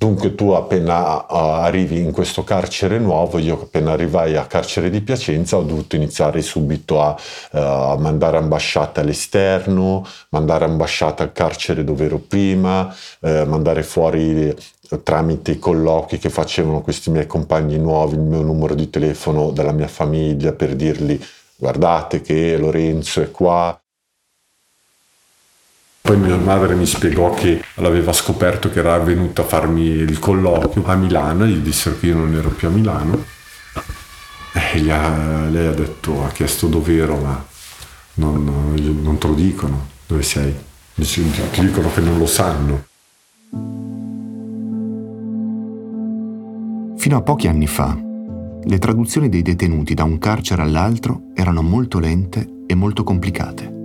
Dunque 0.00 0.34
tu 0.34 0.52
appena 0.52 1.26
arrivi 1.26 1.98
in 1.98 2.10
questo 2.10 2.42
carcere 2.42 2.98
nuovo, 2.98 3.36
io 3.36 3.60
appena 3.60 3.92
arrivai 3.92 4.34
a 4.34 4.46
carcere 4.46 4.88
di 4.88 5.02
Piacenza 5.02 5.58
ho 5.58 5.62
dovuto 5.62 5.94
iniziare 5.94 6.40
subito 6.40 7.02
a, 7.02 7.14
a 7.50 7.98
mandare 7.98 8.38
ambasciata 8.38 9.02
all'esterno, 9.02 10.06
mandare 10.30 10.64
ambasciata 10.64 11.22
al 11.22 11.32
carcere 11.32 11.84
dove 11.84 12.06
ero 12.06 12.16
prima, 12.16 12.90
eh, 13.20 13.44
mandare 13.44 13.82
fuori 13.82 14.56
tramite 15.02 15.50
i 15.50 15.58
colloqui 15.58 16.16
che 16.16 16.30
facevano 16.30 16.80
questi 16.80 17.10
miei 17.10 17.26
compagni 17.26 17.76
nuovi 17.76 18.14
il 18.14 18.20
mio 18.20 18.40
numero 18.40 18.74
di 18.74 18.88
telefono 18.88 19.50
della 19.50 19.72
mia 19.72 19.86
famiglia 19.86 20.52
per 20.52 20.76
dirgli 20.76 21.20
guardate 21.56 22.22
che 22.22 22.56
Lorenzo 22.56 23.20
è 23.20 23.30
qua, 23.30 23.78
poi 26.02 26.16
mia 26.16 26.36
madre 26.36 26.74
mi 26.74 26.86
spiegò 26.86 27.34
che 27.34 27.62
l'aveva 27.74 28.12
scoperto 28.12 28.70
che 28.70 28.78
era 28.78 28.98
venuta 28.98 29.42
a 29.42 29.44
farmi 29.44 29.84
il 29.84 30.18
colloquio 30.18 30.84
a 30.86 30.96
Milano, 30.96 31.46
gli 31.46 31.58
dissero 31.58 31.98
che 31.98 32.06
io 32.06 32.16
non 32.16 32.34
ero 32.34 32.48
più 32.48 32.68
a 32.68 32.70
Milano. 32.70 33.24
E 34.52 34.90
ha, 34.90 35.46
lei 35.48 35.66
ha 35.66 35.72
detto, 35.72 36.24
ha 36.24 36.28
chiesto 36.28 36.66
dove 36.66 36.96
ero, 36.96 37.16
ma 37.16 37.44
non, 38.14 38.74
non 39.02 39.18
te 39.18 39.26
lo 39.26 39.34
dicono, 39.34 39.86
dove 40.06 40.22
sei. 40.22 40.52
Ti 40.94 41.60
dicono 41.60 41.92
che 41.92 42.00
non 42.00 42.18
lo 42.18 42.26
sanno. 42.26 42.84
Fino 46.96 47.16
a 47.16 47.22
pochi 47.22 47.46
anni 47.46 47.66
fa, 47.66 47.96
le 48.62 48.78
traduzioni 48.78 49.28
dei 49.28 49.42
detenuti 49.42 49.94
da 49.94 50.04
un 50.04 50.18
carcere 50.18 50.62
all'altro 50.62 51.30
erano 51.34 51.62
molto 51.62 51.98
lente 51.98 52.64
e 52.66 52.74
molto 52.74 53.04
complicate. 53.04 53.79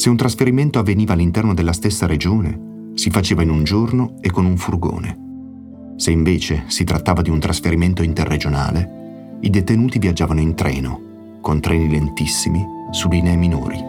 Se 0.00 0.08
un 0.08 0.16
trasferimento 0.16 0.78
avveniva 0.78 1.12
all'interno 1.12 1.52
della 1.52 1.74
stessa 1.74 2.06
regione, 2.06 2.92
si 2.94 3.10
faceva 3.10 3.42
in 3.42 3.50
un 3.50 3.64
giorno 3.64 4.14
e 4.22 4.30
con 4.30 4.46
un 4.46 4.56
furgone. 4.56 5.94
Se 5.96 6.10
invece 6.10 6.64
si 6.68 6.84
trattava 6.84 7.20
di 7.20 7.28
un 7.28 7.38
trasferimento 7.38 8.02
interregionale, 8.02 9.36
i 9.40 9.50
detenuti 9.50 9.98
viaggiavano 9.98 10.40
in 10.40 10.54
treno, 10.54 11.38
con 11.42 11.60
treni 11.60 11.90
lentissimi, 11.90 12.64
su 12.90 13.10
linee 13.10 13.36
minori. 13.36 13.84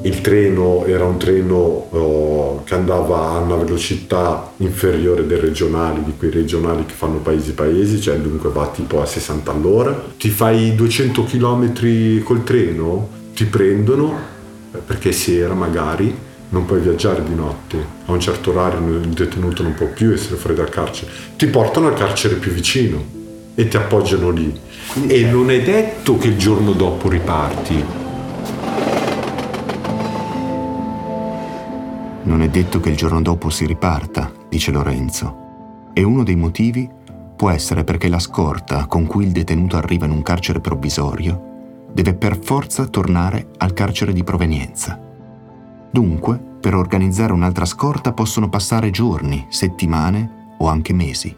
Il 0.00 0.22
treno 0.22 0.86
era 0.86 1.04
un 1.04 1.18
treno 1.18 1.56
oh, 1.90 2.64
che 2.64 2.74
andava 2.74 3.32
a 3.32 3.38
una 3.40 3.56
velocità 3.56 4.50
inferiore 4.56 5.26
dei 5.26 5.40
regionali, 5.40 6.02
di 6.02 6.14
quei 6.16 6.30
regionali 6.30 6.86
che 6.86 6.94
fanno 6.94 7.18
paesi 7.18 7.52
paesi, 7.52 8.00
cioè 8.00 8.18
dunque 8.18 8.48
va 8.48 8.68
tipo 8.68 9.02
a 9.02 9.04
60 9.04 9.50
all'ora. 9.50 10.04
Ti 10.16 10.30
fai 10.30 10.74
200 10.74 11.24
km 11.24 12.22
col 12.22 12.42
treno, 12.42 13.24
ti 13.36 13.44
prendono, 13.44 14.18
eh, 14.72 14.78
perché 14.78 15.12
sera 15.12 15.52
magari, 15.52 16.16
non 16.48 16.64
puoi 16.64 16.80
viaggiare 16.80 17.22
di 17.22 17.34
notte, 17.34 17.84
a 18.06 18.12
un 18.12 18.18
certo 18.18 18.50
orario 18.50 18.96
il 18.96 19.08
detenuto 19.08 19.62
non 19.62 19.74
può 19.74 19.88
più 19.88 20.10
essere 20.10 20.36
fuori 20.36 20.56
dal 20.56 20.70
carcere, 20.70 21.10
ti 21.36 21.46
portano 21.48 21.88
al 21.88 21.94
carcere 21.94 22.36
più 22.36 22.50
vicino 22.50 23.04
e 23.54 23.68
ti 23.68 23.76
appoggiano 23.76 24.30
lì. 24.30 24.58
E 25.06 25.24
non 25.24 25.50
è 25.50 25.62
detto 25.62 26.16
che 26.16 26.28
il 26.28 26.38
giorno 26.38 26.72
dopo 26.72 27.10
riparti. 27.10 27.84
Non 32.22 32.40
è 32.40 32.48
detto 32.48 32.80
che 32.80 32.88
il 32.88 32.96
giorno 32.96 33.20
dopo 33.20 33.50
si 33.50 33.66
riparta, 33.66 34.32
dice 34.48 34.70
Lorenzo. 34.70 35.90
E 35.92 36.02
uno 36.02 36.22
dei 36.22 36.36
motivi 36.36 36.88
può 37.36 37.50
essere 37.50 37.84
perché 37.84 38.08
la 38.08 38.18
scorta 38.18 38.86
con 38.86 39.04
cui 39.04 39.26
il 39.26 39.32
detenuto 39.32 39.76
arriva 39.76 40.06
in 40.06 40.12
un 40.12 40.22
carcere 40.22 40.60
provvisorio 40.60 41.54
deve 41.96 42.12
per 42.12 42.38
forza 42.42 42.84
tornare 42.88 43.52
al 43.56 43.72
carcere 43.72 44.12
di 44.12 44.22
provenienza. 44.22 45.00
Dunque, 45.90 46.38
per 46.60 46.74
organizzare 46.74 47.32
un'altra 47.32 47.64
scorta 47.64 48.12
possono 48.12 48.50
passare 48.50 48.90
giorni, 48.90 49.46
settimane 49.48 50.56
o 50.58 50.68
anche 50.68 50.92
mesi. 50.92 51.34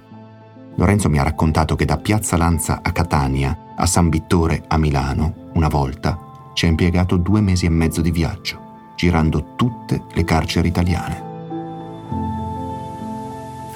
Lorenzo 0.74 1.08
mi 1.08 1.20
ha 1.20 1.22
raccontato 1.22 1.76
che 1.76 1.84
da 1.84 1.98
Piazza 1.98 2.36
Lanza 2.36 2.80
a 2.82 2.90
Catania, 2.90 3.74
a 3.76 3.86
San 3.86 4.08
Vittore 4.08 4.64
a 4.66 4.76
Milano, 4.78 5.50
una 5.52 5.68
volta, 5.68 6.18
ci 6.54 6.66
ha 6.66 6.68
impiegato 6.68 7.16
due 7.16 7.40
mesi 7.40 7.64
e 7.64 7.70
mezzo 7.70 8.00
di 8.00 8.10
viaggio 8.10 8.66
girando 8.96 9.54
tutte 9.54 10.02
le 10.12 10.24
carceri 10.24 10.66
italiane. 10.66 11.26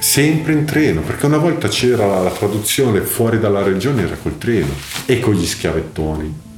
Sempre 0.01 0.55
in 0.55 0.65
treno, 0.65 1.03
perché 1.03 1.27
una 1.27 1.39
volta 1.39 1.69
c'era 1.69 2.21
la 2.21 2.31
traduzione 2.31 3.03
fuori 3.03 3.39
dalla 3.39 3.63
regione, 3.63 4.03
era 4.03 4.17
col 4.17 4.37
treno 4.37 4.73
e 5.07 5.21
con 5.21 5.35
gli 5.35 5.47
schiavettoni. 5.47 6.51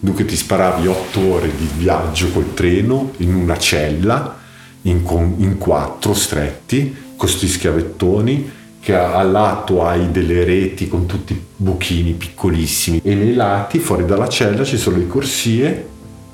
Dunque 0.00 0.24
ti 0.24 0.36
sparavi 0.36 0.86
otto 0.86 1.20
ore 1.20 1.50
di 1.56 1.68
viaggio 1.76 2.30
col 2.30 2.54
treno 2.54 3.12
in 3.18 3.34
una 3.34 3.58
cella, 3.58 4.36
in, 4.82 5.02
in 5.38 5.58
quattro 5.58 6.14
stretti, 6.14 6.94
con 6.94 7.16
questi 7.16 7.48
schiavettoni, 7.48 8.50
che 8.80 8.94
al 8.96 9.30
lato 9.30 9.84
hai 9.84 10.10
delle 10.10 10.44
reti 10.44 10.88
con 10.88 11.06
tutti 11.06 11.32
i 11.32 11.44
buchini 11.56 12.12
piccolissimi 12.12 13.00
e 13.02 13.14
nei 13.14 13.34
lati, 13.34 13.80
fuori 13.80 14.04
dalla 14.04 14.28
cella, 14.28 14.64
ci 14.64 14.78
sono 14.78 14.98
le 14.98 15.06
corsie 15.08 15.88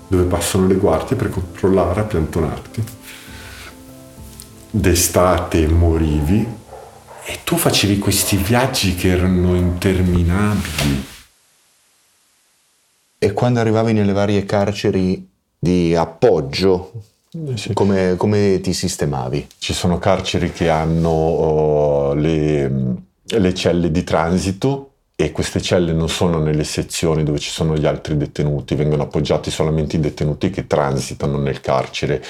dove 0.07 0.25
passano 0.25 0.67
le 0.67 0.75
guardie 0.75 1.17
per 1.17 1.31
controllare, 1.31 2.01
appiantonarti. 2.01 2.85
D'estate 4.71 5.67
morivi 5.69 6.47
e 7.25 7.39
tu 7.45 7.57
facevi 7.57 7.99
questi 7.99 8.37
viaggi 8.37 8.95
che 8.95 9.09
erano 9.09 9.55
interminabili. 9.55 11.13
E 13.25 13.33
quando 13.33 13.59
arrivavi 13.59 13.95
nelle 13.95 14.13
varie 14.13 14.45
carceri 14.45 15.27
di 15.59 15.95
appoggio, 15.95 16.93
sì. 17.55 17.73
come, 17.73 18.17
come, 18.19 18.61
ti 18.61 18.75
sistemavi? 18.75 19.47
Ci 19.57 19.73
sono 19.73 19.99
carceri 19.99 20.53
che 20.53 20.69
hanno 20.69 21.09
oh, 21.09 22.13
le, 22.13 22.71
le 23.23 23.55
celle 23.55 23.91
di 23.91 24.05
transito 24.05 24.91
e 25.17 25.33
queste 25.33 25.63
celle 25.63 25.95
non 25.95 26.11
sono 26.11 26.39
nelle 26.39 26.65
sezioni 26.65 27.23
dove 27.23 27.39
ci 27.39 27.49
sono 27.49 27.79
gli 27.79 27.87
altri 27.87 28.19
detenuti, 28.19 28.75
vengono 28.75 29.05
appoggiati 29.05 29.51
solamente 29.51 29.97
i 29.97 30.01
detenuti 30.01 30.51
che 30.51 30.67
transitano 30.67 31.39
nel 31.39 31.63
carcere. 31.63 32.23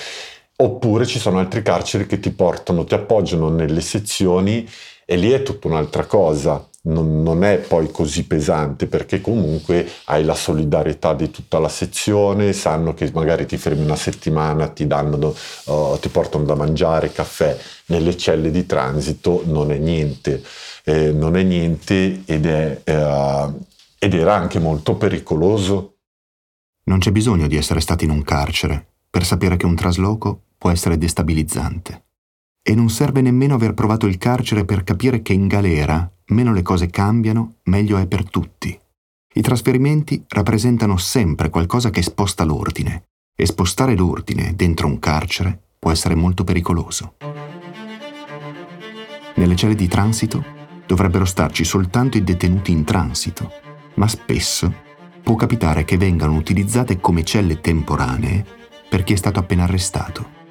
Oppure 0.59 1.07
ci 1.07 1.19
sono 1.19 1.41
altri 1.41 1.63
carceri 1.63 2.07
che 2.07 2.21
ti 2.21 2.31
portano, 2.31 2.85
ti 2.85 2.95
appoggiano 2.95 3.49
nelle 3.49 3.81
sezioni 3.81 4.65
e 5.05 5.17
lì 5.17 5.33
è 5.33 5.43
tutta 5.43 5.67
un'altra 5.67 6.05
cosa. 6.07 6.65
Non, 6.87 7.23
non, 7.23 7.45
è 7.45 7.59
poi 7.59 7.91
così 7.91 8.27
pesante 8.27 8.87
perché 8.87 9.23
comunque 9.23 9.89
hai 10.05 10.23
la 10.23 10.35
solidarietà 10.35 11.15
di 11.15 11.31
tutta 11.31 11.59
la 11.59 11.71
sezione, 11.71 12.53
sanno 12.53 12.93
che 12.93 13.11
magari 13.15 13.47
ti 13.47 13.57
fermi 13.57 13.85
una 13.85 13.97
settimana, 13.97 14.69
ti, 14.69 14.87
danno, 14.87 15.35
uh, 15.65 15.99
ti 15.99 16.11
portano 16.11 16.45
da 16.45 16.55
mangiare, 16.55 17.11
caffè. 17.11 17.57
Nelle 17.87 18.17
celle 18.17 18.51
di 18.51 18.67
transito 18.67 19.43
non 19.47 19.73
è 19.73 19.79
niente 19.79 20.43
eh, 20.85 21.13
non 21.13 21.37
è 21.37 21.43
niente 21.43 22.23
ed, 22.25 22.47
è, 22.47 22.81
eh, 22.85 23.53
ed 23.99 24.15
era 24.15 24.35
anche 24.35 24.59
molto 24.59 24.97
pericoloso. 24.97 25.97
Non 26.85 26.99
c'è 26.99 27.11
bisogno 27.11 27.47
di 27.47 27.57
essere 27.57 27.81
stati 27.81 28.05
in 28.05 28.11
un 28.11 28.23
carcere 28.23 28.87
per 29.09 29.25
sapere 29.25 29.57
che 29.57 29.67
un 29.67 29.75
trasloco 29.75 30.43
può 30.59 30.71
essere 30.71 30.99
destabilizzante. 30.99 32.03
E 32.67 32.75
non 32.75 32.89
serve 32.89 33.21
nemmeno 33.21 33.55
aver 33.55 33.75
provato 33.75 34.07
il 34.07 34.17
carcere 34.17 34.65
per 34.65 34.85
capire 34.85 35.21
che 35.21 35.35
in 35.35 35.47
galera 35.49 36.11
meno 36.29 36.55
le 36.55 36.63
cose 36.63 36.89
cambiano, 36.89 37.57
meglio 37.65 37.99
è 37.99 38.07
per 38.07 38.31
tutti. 38.31 38.79
I 39.35 39.43
trasferimenti 39.43 40.25
rappresentano 40.29 40.97
sempre 40.97 41.51
qualcosa 41.51 41.91
che 41.91 42.01
sposta 42.01 42.45
l'ordine 42.45 43.05
e 43.37 43.45
spostare 43.45 43.95
l'ordine 43.95 44.55
dentro 44.55 44.87
un 44.87 44.99
carcere 44.99 45.73
può 45.79 45.91
essere 45.91 46.15
molto 46.15 46.45
pericoloso. 46.45 47.17
Nelle 49.35 49.57
celle 49.57 49.75
di 49.75 49.89
transito 49.89 50.43
dovrebbero 50.87 51.27
starci 51.27 51.65
soltanto 51.65 52.17
i 52.17 52.25
detenuti 52.25 52.71
in 52.71 52.85
transito, 52.85 53.51
ma 53.97 54.09
spesso 54.09 54.73
può 55.23 55.35
capitare 55.35 55.85
che 55.85 55.99
vengano 55.99 56.35
utilizzate 56.37 56.99
come 56.99 57.25
celle 57.25 57.61
temporanee 57.61 58.45
per 58.89 59.05
chi 59.05 59.13
è 59.13 59.17
stato 59.17 59.39
appena 59.41 59.65
arrestato. 59.65 60.43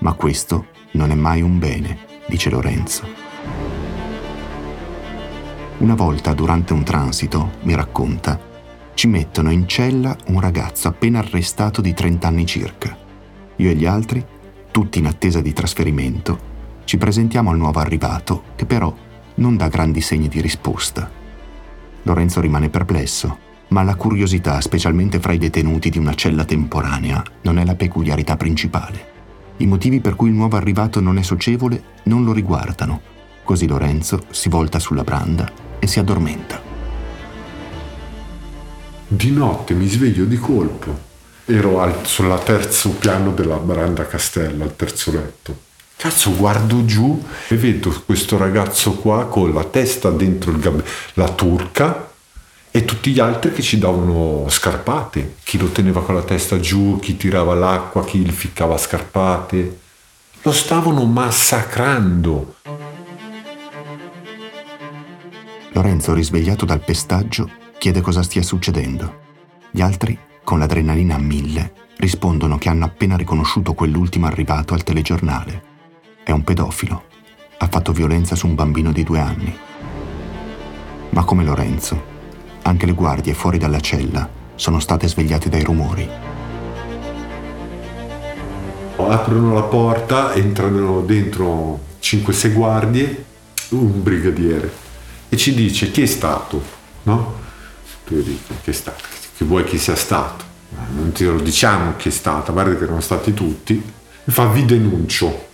Ma 0.00 0.12
questo 0.14 0.66
non 0.92 1.10
è 1.10 1.14
mai 1.14 1.42
un 1.42 1.58
bene, 1.58 1.98
dice 2.26 2.50
Lorenzo. 2.50 3.06
Una 5.78 5.94
volta 5.94 6.32
durante 6.32 6.72
un 6.72 6.84
transito, 6.84 7.52
mi 7.62 7.74
racconta, 7.74 8.38
ci 8.94 9.08
mettono 9.08 9.50
in 9.50 9.66
cella 9.66 10.16
un 10.26 10.40
ragazzo 10.40 10.88
appena 10.88 11.18
arrestato 11.18 11.80
di 11.80 11.92
30 11.92 12.28
anni 12.28 12.46
circa. 12.46 12.96
Io 13.56 13.70
e 13.70 13.74
gli 13.74 13.86
altri, 13.86 14.24
tutti 14.70 14.98
in 14.98 15.06
attesa 15.06 15.40
di 15.40 15.52
trasferimento, 15.52 16.50
ci 16.84 16.98
presentiamo 16.98 17.50
al 17.50 17.58
nuovo 17.58 17.80
arrivato 17.80 18.44
che 18.54 18.66
però 18.66 18.94
non 19.36 19.56
dà 19.56 19.68
grandi 19.68 20.00
segni 20.00 20.28
di 20.28 20.40
risposta. 20.40 21.10
Lorenzo 22.02 22.40
rimane 22.40 22.68
perplesso, 22.68 23.38
ma 23.68 23.82
la 23.82 23.94
curiosità, 23.94 24.60
specialmente 24.60 25.18
fra 25.20 25.32
i 25.32 25.38
detenuti 25.38 25.88
di 25.88 25.98
una 25.98 26.14
cella 26.14 26.44
temporanea, 26.44 27.22
non 27.42 27.58
è 27.58 27.64
la 27.64 27.74
peculiarità 27.74 28.36
principale. 28.36 29.11
I 29.62 29.66
motivi 29.66 30.00
per 30.00 30.16
cui 30.16 30.28
il 30.28 30.34
nuovo 30.34 30.56
arrivato 30.56 31.00
non 31.00 31.18
è 31.18 31.22
socievole 31.22 31.82
non 32.04 32.24
lo 32.24 32.32
riguardano. 32.32 33.00
Così 33.44 33.68
Lorenzo 33.68 34.24
si 34.30 34.48
volta 34.48 34.80
sulla 34.80 35.04
branda 35.04 35.48
e 35.78 35.86
si 35.86 36.00
addormenta. 36.00 36.60
Di 39.06 39.30
notte 39.30 39.74
mi 39.74 39.86
sveglio 39.86 40.24
di 40.24 40.36
colpo. 40.36 41.10
Ero 41.44 41.80
al, 41.80 42.04
sul 42.04 42.36
terzo 42.44 42.90
piano 42.90 43.30
della 43.30 43.56
branda 43.56 44.04
castella, 44.06 44.64
al 44.64 44.74
terzo 44.74 45.12
letto 45.12 45.70
Cazzo, 45.96 46.34
guardo 46.34 46.84
giù 46.84 47.22
e 47.48 47.56
vedo 47.56 48.02
questo 48.04 48.36
ragazzo 48.36 48.94
qua 48.94 49.26
con 49.26 49.54
la 49.54 49.62
testa 49.62 50.10
dentro 50.10 50.58
gab- 50.58 50.84
la 51.14 51.28
turca 51.28 52.11
e 52.72 52.84
tutti 52.84 53.12
gli 53.12 53.20
altri 53.20 53.52
che 53.52 53.62
ci 53.62 53.78
davano 53.78 54.46
scarpate. 54.48 55.36
Chi 55.44 55.58
lo 55.58 55.68
teneva 55.68 56.02
con 56.02 56.16
la 56.16 56.22
testa 56.22 56.58
giù, 56.58 56.98
chi 57.00 57.16
tirava 57.16 57.54
l'acqua, 57.54 58.04
chi 58.04 58.18
gli 58.18 58.30
ficcava 58.30 58.76
scarpate. 58.76 59.78
Lo 60.42 60.50
stavano 60.50 61.04
massacrando. 61.04 62.56
Lorenzo, 65.74 66.12
risvegliato 66.12 66.64
dal 66.64 66.80
pestaggio, 66.80 67.48
chiede 67.78 68.00
cosa 68.00 68.24
stia 68.24 68.42
succedendo. 68.42 69.20
Gli 69.70 69.80
altri, 69.80 70.18
con 70.42 70.58
l'adrenalina 70.58 71.14
a 71.14 71.18
mille, 71.18 71.72
rispondono 71.98 72.58
che 72.58 72.68
hanno 72.68 72.86
appena 72.86 73.16
riconosciuto 73.16 73.74
quell'ultimo 73.74 74.26
arrivato 74.26 74.74
al 74.74 74.82
telegiornale 74.82 75.70
è 76.24 76.30
un 76.30 76.44
pedofilo. 76.44 77.04
Ha 77.58 77.68
fatto 77.68 77.92
violenza 77.92 78.34
su 78.34 78.46
un 78.46 78.54
bambino 78.54 78.92
di 78.92 79.04
due 79.04 79.18
anni. 79.18 79.56
Ma 81.10 81.24
come 81.24 81.44
Lorenzo, 81.44 82.11
anche 82.62 82.86
le 82.86 82.92
guardie 82.92 83.34
fuori 83.34 83.58
dalla 83.58 83.80
cella 83.80 84.40
sono 84.54 84.78
state 84.80 85.08
svegliate 85.08 85.48
dai 85.48 85.62
rumori. 85.64 86.08
Aprono 88.96 89.54
la 89.54 89.62
porta, 89.62 90.32
entrano 90.34 91.00
dentro 91.00 91.80
5-6 92.00 92.52
guardie, 92.52 93.24
un 93.70 94.02
brigadiere, 94.02 94.72
e 95.28 95.36
ci 95.36 95.54
dice 95.54 95.90
chi 95.90 96.02
è 96.02 96.06
stato, 96.06 96.62
no? 97.02 97.40
Tu 98.04 98.22
dici 98.22 98.38
chi 98.62 98.70
è 98.70 98.72
stato, 98.72 99.02
che 99.36 99.44
vuoi 99.44 99.64
che 99.64 99.78
sia 99.78 99.96
stato. 99.96 100.44
Non 100.94 101.12
ti 101.12 101.24
lo 101.24 101.40
diciamo 101.40 101.96
chi 101.96 102.08
è 102.08 102.12
stato, 102.12 102.52
guarda 102.52 102.76
che 102.76 102.84
erano 102.84 103.00
stati 103.00 103.34
tutti. 103.34 103.74
Mi 104.24 104.32
fa 104.32 104.46
vi 104.46 104.64
denuncio 104.64 105.48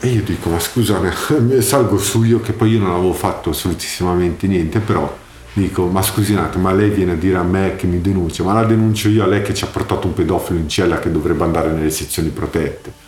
E 0.00 0.08
io 0.08 0.22
dico, 0.22 0.50
ma 0.50 0.60
scusa, 0.60 1.00
salgo 1.60 1.96
su 1.96 2.22
io 2.22 2.40
che 2.40 2.52
poi 2.52 2.72
io 2.72 2.80
non 2.80 2.90
avevo 2.90 3.14
fatto 3.14 3.50
assolutissimamente 3.50 4.46
niente, 4.46 4.78
però 4.80 5.24
dico, 5.60 5.86
ma 5.86 6.02
scusi 6.02 6.32
un 6.32 6.38
attimo, 6.38 6.64
ma 6.64 6.72
lei 6.72 6.90
viene 6.90 7.12
a 7.12 7.16
dire 7.16 7.38
a 7.38 7.42
me 7.42 7.76
che 7.76 7.86
mi 7.86 8.00
denuncia, 8.00 8.44
ma 8.44 8.52
la 8.52 8.64
denuncio 8.64 9.08
io 9.08 9.24
a 9.24 9.26
lei 9.26 9.42
che 9.42 9.54
ci 9.54 9.64
ha 9.64 9.68
portato 9.68 10.06
un 10.06 10.12
pedofilo 10.12 10.58
in 10.58 10.68
cella 10.68 10.98
che 10.98 11.10
dovrebbe 11.10 11.44
andare 11.44 11.70
nelle 11.70 11.90
sezioni 11.90 12.28
protette. 12.28 13.04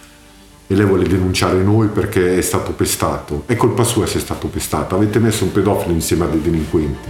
E 0.67 0.75
lei 0.75 0.87
vuole 0.87 1.07
denunciare 1.07 1.63
noi 1.63 1.89
perché 1.89 2.37
è 2.37 2.41
stato 2.41 2.73
pestato. 2.73 3.45
È 3.47 3.57
colpa 3.57 3.85
sua 3.85 4.07
se 4.07 4.19
è 4.19 4.21
stato 4.21 4.49
pestato. 4.49 4.95
Avete 4.95 5.19
messo 5.19 5.45
un 5.45 5.53
pedofilo 5.53 5.95
insieme 5.95 6.25
a 6.25 6.29
dei 6.29 6.43
delinquenti. 6.43 7.09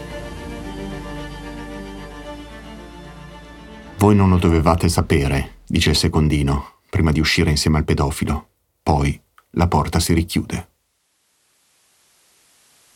Voi 3.99 4.15
non 4.15 4.29
lo 4.31 4.37
dovevate 4.39 4.89
sapere, 4.89 5.57
dice 5.67 5.91
il 5.91 5.97
secondino, 5.97 6.79
prima 6.89 7.11
di 7.11 7.19
uscire 7.19 7.51
insieme 7.51 7.79
al 7.79 7.85
pedofilo. 7.85 8.49
Poi 8.81 9.21
la 9.53 9.67
porta 9.67 9.99
si 9.99 10.15
richiude. 10.15 10.69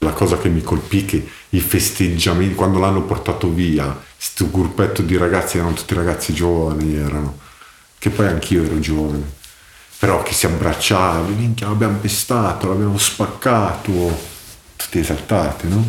La 0.02 0.12
cosa 0.12 0.36
che 0.36 0.48
mi 0.48 0.62
colpì 0.62 1.04
che 1.04 1.24
i 1.50 1.60
festeggiamenti, 1.60 2.56
quando 2.56 2.80
l'hanno 2.80 3.02
portato 3.02 3.48
via, 3.48 3.96
questo 4.16 4.50
gruppetto 4.50 5.00
di 5.00 5.16
ragazzi, 5.16 5.58
erano 5.58 5.74
tutti 5.74 5.94
ragazzi 5.94 6.34
giovani, 6.34 6.96
erano, 6.96 7.38
che 7.98 8.10
poi 8.10 8.26
anch'io 8.26 8.64
ero 8.64 8.80
giovane, 8.80 9.22
però 10.00 10.24
che 10.24 10.32
si 10.32 10.46
abbracciavano, 10.46 11.28
minchia 11.28 11.68
l'abbiamo 11.68 11.98
pestato, 11.98 12.66
l'abbiamo 12.66 12.98
spaccato, 12.98 13.90
tutti 14.74 14.98
esaltati, 14.98 15.68
no? 15.68 15.86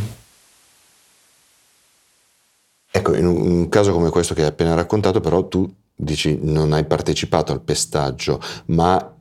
Ecco, 2.91 3.15
in 3.15 3.25
un 3.25 3.67
caso 3.67 3.93
come 3.93 4.11
questo 4.11 4.35
che 4.35 4.41
hai 4.41 4.49
appena 4.49 4.75
raccontato, 4.75 5.21
però 5.21 5.47
tu 5.47 5.67
dici 5.95 6.37
non 6.39 6.71
hai 6.73 6.85
partecipato 6.85 7.51
al 7.51 7.61
pestaggio, 7.61 8.39
ma 8.67 9.11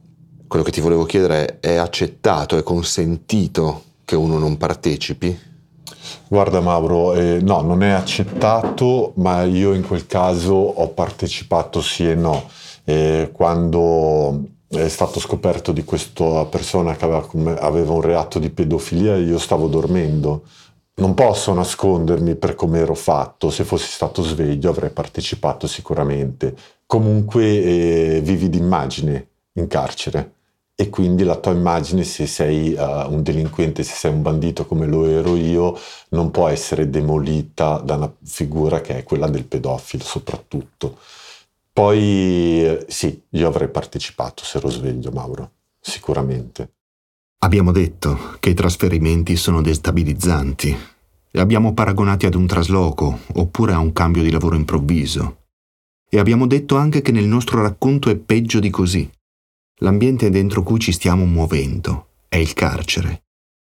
quello 0.46 0.62
che 0.62 0.70
ti 0.70 0.82
volevo 0.82 1.04
chiedere 1.04 1.60
è, 1.60 1.70
è 1.70 1.74
accettato, 1.76 2.58
è 2.58 2.62
consentito 2.62 3.84
che 4.12 4.16
uno 4.16 4.36
non 4.36 4.58
partecipi? 4.58 5.38
Guarda 6.28 6.60
Mauro, 6.60 7.14
eh, 7.14 7.38
no, 7.40 7.62
non 7.62 7.82
è 7.82 7.88
accettato, 7.88 9.14
ma 9.16 9.42
io 9.44 9.72
in 9.72 9.86
quel 9.86 10.06
caso 10.06 10.52
ho 10.52 10.88
partecipato 10.88 11.80
sì 11.80 12.10
e 12.10 12.14
no. 12.14 12.46
Eh, 12.84 13.30
quando 13.32 14.44
è 14.68 14.88
stato 14.88 15.18
scoperto 15.18 15.72
di 15.72 15.82
questa 15.84 16.44
persona 16.44 16.94
che 16.94 17.06
aveva, 17.06 17.26
aveva 17.60 17.92
un 17.94 18.02
reato 18.02 18.38
di 18.38 18.50
pedofilia, 18.50 19.16
io 19.16 19.38
stavo 19.38 19.66
dormendo 19.66 20.42
non 20.94 21.14
posso 21.14 21.54
nascondermi 21.54 22.34
per 22.34 22.54
come 22.54 22.80
ero 22.80 22.94
fatto, 22.94 23.48
se 23.48 23.64
fossi 23.64 23.90
stato 23.90 24.22
sveglio 24.22 24.68
avrei 24.68 24.90
partecipato 24.90 25.66
sicuramente. 25.66 26.54
Comunque 26.84 27.44
eh, 27.44 28.20
vivi 28.22 28.50
d'immagine 28.50 29.28
in 29.54 29.66
carcere 29.68 30.41
e 30.74 30.88
quindi 30.88 31.22
la 31.22 31.36
tua 31.36 31.52
immagine 31.52 32.02
se 32.02 32.26
sei 32.26 32.72
uh, 32.72 33.12
un 33.12 33.22
delinquente, 33.22 33.82
se 33.82 33.94
sei 33.94 34.12
un 34.12 34.22
bandito 34.22 34.66
come 34.66 34.86
lo 34.86 35.06
ero 35.06 35.36
io, 35.36 35.78
non 36.10 36.30
può 36.30 36.48
essere 36.48 36.90
demolita 36.90 37.78
da 37.78 37.96
una 37.96 38.12
figura 38.24 38.80
che 38.80 38.98
è 38.98 39.02
quella 39.04 39.28
del 39.28 39.44
pedofilo 39.44 40.02
soprattutto. 40.02 40.98
Poi 41.72 42.64
eh, 42.64 42.84
sì, 42.88 43.22
io 43.30 43.48
avrei 43.48 43.68
partecipato 43.68 44.44
se 44.44 44.58
ero 44.58 44.68
sveglio, 44.68 45.10
Mauro, 45.10 45.50
sicuramente. 45.80 46.72
Abbiamo 47.44 47.72
detto 47.72 48.36
che 48.40 48.50
i 48.50 48.54
trasferimenti 48.54 49.36
sono 49.36 49.62
destabilizzanti. 49.62 50.76
Li 51.30 51.40
abbiamo 51.40 51.72
paragonati 51.72 52.26
ad 52.26 52.34
un 52.34 52.46
trasloco 52.46 53.20
oppure 53.34 53.72
a 53.72 53.78
un 53.78 53.92
cambio 53.92 54.22
di 54.22 54.30
lavoro 54.30 54.54
improvviso. 54.54 55.38
E 56.08 56.18
abbiamo 56.18 56.46
detto 56.46 56.76
anche 56.76 57.00
che 57.00 57.10
nel 57.10 57.24
nostro 57.24 57.62
racconto 57.62 58.10
è 58.10 58.16
peggio 58.16 58.60
di 58.60 58.68
così. 58.68 59.10
L'ambiente 59.82 60.30
dentro 60.30 60.62
cui 60.62 60.78
ci 60.78 60.92
stiamo 60.92 61.24
muovendo 61.24 62.06
è 62.28 62.36
il 62.36 62.54
carcere. 62.54 63.24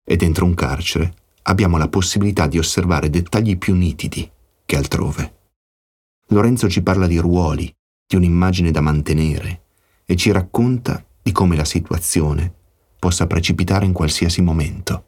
E 0.05 0.17
dentro 0.17 0.45
un 0.45 0.53
carcere 0.53 1.15
abbiamo 1.45 1.79
la 1.79 1.89
possibilità 1.89 2.47
di 2.47 2.59
osservare 2.59 3.09
dettagli 3.09 3.57
più 3.57 3.75
nitidi 3.75 4.31
che 4.67 4.77
altrove. 4.77 5.35
Lorenzo 6.27 6.69
ci 6.69 6.83
parla 6.83 7.07
di 7.07 7.17
ruoli, 7.17 7.75
di 8.07 8.17
un'immagine 8.17 8.71
da 8.71 8.83
mantenere 8.83 9.63
e 10.05 10.15
ci 10.17 10.31
racconta 10.33 11.03
di 11.23 11.33
come 11.33 11.57
la 11.57 11.65
situazione 11.65 12.53
possa 12.99 13.27
precipitare 13.27 13.87
in 13.87 13.95
qualsiasi 13.95 14.43
momento. 14.43 15.07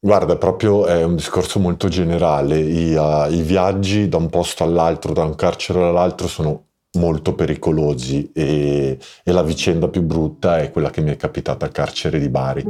Guarda, 0.00 0.38
proprio 0.38 0.86
è 0.86 1.04
un 1.04 1.14
discorso 1.14 1.60
molto 1.60 1.88
generale. 1.88 2.58
I, 2.58 2.94
uh, 2.94 3.30
I, 3.30 3.42
viaggi 3.42 4.08
da 4.08 4.16
un 4.16 4.30
posto 4.30 4.64
all'altro, 4.64 5.12
da 5.12 5.24
un 5.24 5.34
carcere 5.34 5.84
all'altro, 5.84 6.26
sono 6.26 6.68
molto 6.98 7.34
pericolosi 7.34 8.30
e, 8.32 8.98
e 9.22 9.32
la 9.32 9.42
vicenda 9.42 9.88
più 9.88 10.02
brutta 10.02 10.58
è 10.58 10.70
quella 10.70 10.90
che 10.90 11.00
mi 11.00 11.10
è 11.10 11.16
capitata 11.16 11.64
al 11.64 11.72
carcere 11.72 12.18
di 12.18 12.28
Bari. 12.28 12.64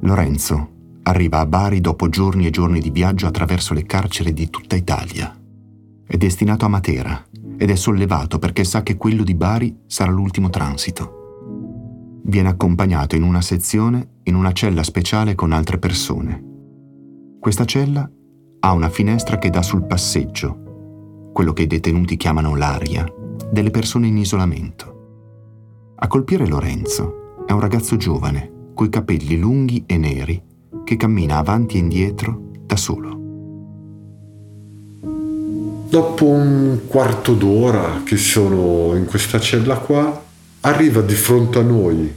Lorenzo 0.00 0.76
arriva 1.02 1.38
a 1.38 1.46
Bari 1.46 1.80
dopo 1.80 2.08
giorni 2.08 2.46
e 2.46 2.50
giorni 2.50 2.80
di 2.80 2.90
viaggio 2.90 3.26
attraverso 3.26 3.74
le 3.74 3.84
carceri 3.84 4.32
di 4.32 4.50
tutta 4.50 4.76
Italia. 4.76 5.34
È 6.06 6.16
destinato 6.16 6.64
a 6.64 6.68
Matera 6.68 7.26
ed 7.56 7.70
è 7.70 7.74
sollevato 7.74 8.38
perché 8.38 8.64
sa 8.64 8.82
che 8.82 8.96
quello 8.96 9.24
di 9.24 9.34
Bari 9.34 9.82
sarà 9.86 10.10
l'ultimo 10.10 10.50
transito 10.50 11.18
viene 12.28 12.50
accompagnato 12.50 13.16
in 13.16 13.22
una 13.22 13.40
sezione 13.40 14.16
in 14.24 14.34
una 14.34 14.52
cella 14.52 14.82
speciale 14.82 15.34
con 15.34 15.52
altre 15.52 15.78
persone. 15.78 16.44
Questa 17.40 17.64
cella 17.64 18.08
ha 18.60 18.72
una 18.72 18.90
finestra 18.90 19.38
che 19.38 19.48
dà 19.48 19.62
sul 19.62 19.86
passeggio, 19.86 20.67
quello 21.38 21.52
che 21.52 21.62
i 21.62 21.66
detenuti 21.68 22.16
chiamano 22.16 22.56
l'aria, 22.56 23.06
delle 23.48 23.70
persone 23.70 24.08
in 24.08 24.18
isolamento. 24.18 25.92
A 25.94 26.08
colpire 26.08 26.48
Lorenzo 26.48 27.44
è 27.46 27.52
un 27.52 27.60
ragazzo 27.60 27.96
giovane, 27.96 28.72
coi 28.74 28.88
capelli 28.88 29.38
lunghi 29.38 29.84
e 29.86 29.98
neri, 29.98 30.42
che 30.82 30.96
cammina 30.96 31.36
avanti 31.36 31.76
e 31.76 31.78
indietro 31.78 32.50
da 32.66 32.74
solo. 32.74 33.10
Dopo 35.88 36.26
un 36.26 36.80
quarto 36.88 37.34
d'ora 37.34 38.02
che 38.04 38.16
sono 38.16 38.96
in 38.96 39.04
questa 39.04 39.38
cella 39.38 39.76
qua, 39.76 40.20
arriva 40.62 41.02
di 41.02 41.14
fronte 41.14 41.60
a 41.60 41.62
noi, 41.62 42.16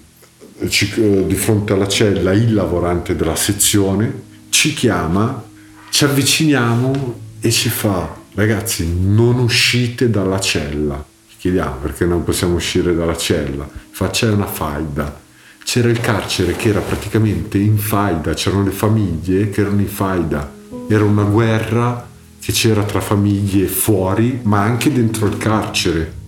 ci, 0.68 1.28
di 1.28 1.36
fronte 1.36 1.74
alla 1.74 1.88
cella, 1.88 2.34
il 2.34 2.56
lavorante 2.56 3.16
della 3.16 3.36
sezione, 3.36 4.12
ci 4.50 4.74
chiama, 4.74 5.44
ci 5.92 6.06
avviciniamo 6.06 7.20
e 7.40 7.52
ci 7.52 7.70
fa, 7.70 8.18
ragazzi, 8.34 8.88
non 9.00 9.40
uscite 9.40 10.10
dalla 10.10 10.40
cella. 10.40 11.04
Chiediamo 11.38 11.78
perché 11.78 12.06
non 12.06 12.24
possiamo 12.24 12.56
uscire 12.56 12.94
dalla 12.94 13.18
cella. 13.18 13.68
Fa, 13.90 14.12
una 14.24 14.46
faida. 14.46 15.20
C'era 15.64 15.90
il 15.90 16.00
carcere 16.00 16.56
che 16.56 16.70
era 16.70 16.82
praticamente 16.82 17.58
in 17.58 17.78
faida, 17.78 18.34
c'erano 18.34 18.64
le 18.64 18.72
famiglie 18.72 19.50
che 19.50 19.62
erano 19.62 19.82
in 19.82 19.88
faida. 19.88 20.52
Era 20.88 21.04
una 21.04 21.24
guerra 21.24 22.08
che 22.40 22.52
c'era 22.52 22.84
tra 22.84 23.00
famiglie 23.00 23.68
fuori, 23.68 24.40
ma 24.44 24.62
anche 24.62 24.92
dentro 24.92 25.28
il 25.28 25.38
carcere 25.38 26.20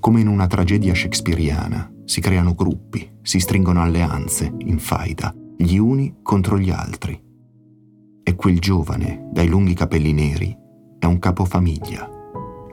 come 0.00 0.22
in 0.22 0.28
una 0.28 0.46
tragedia 0.46 0.94
shakespeariana, 0.94 1.92
si 2.06 2.22
creano 2.22 2.54
gruppi, 2.54 3.08
si 3.22 3.38
stringono 3.38 3.82
alleanze, 3.82 4.50
in 4.60 4.78
faida, 4.78 5.32
gli 5.56 5.76
uni 5.76 6.16
contro 6.22 6.58
gli 6.58 6.70
altri. 6.70 7.29
E 8.22 8.34
quel 8.36 8.58
giovane, 8.58 9.28
dai 9.32 9.48
lunghi 9.48 9.74
capelli 9.74 10.12
neri, 10.12 10.56
è 10.98 11.06
un 11.06 11.18
capofamiglia. 11.18 12.08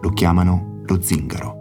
Lo 0.02 0.10
chiamano 0.10 0.82
lo 0.86 1.02
zingaro. 1.02 1.56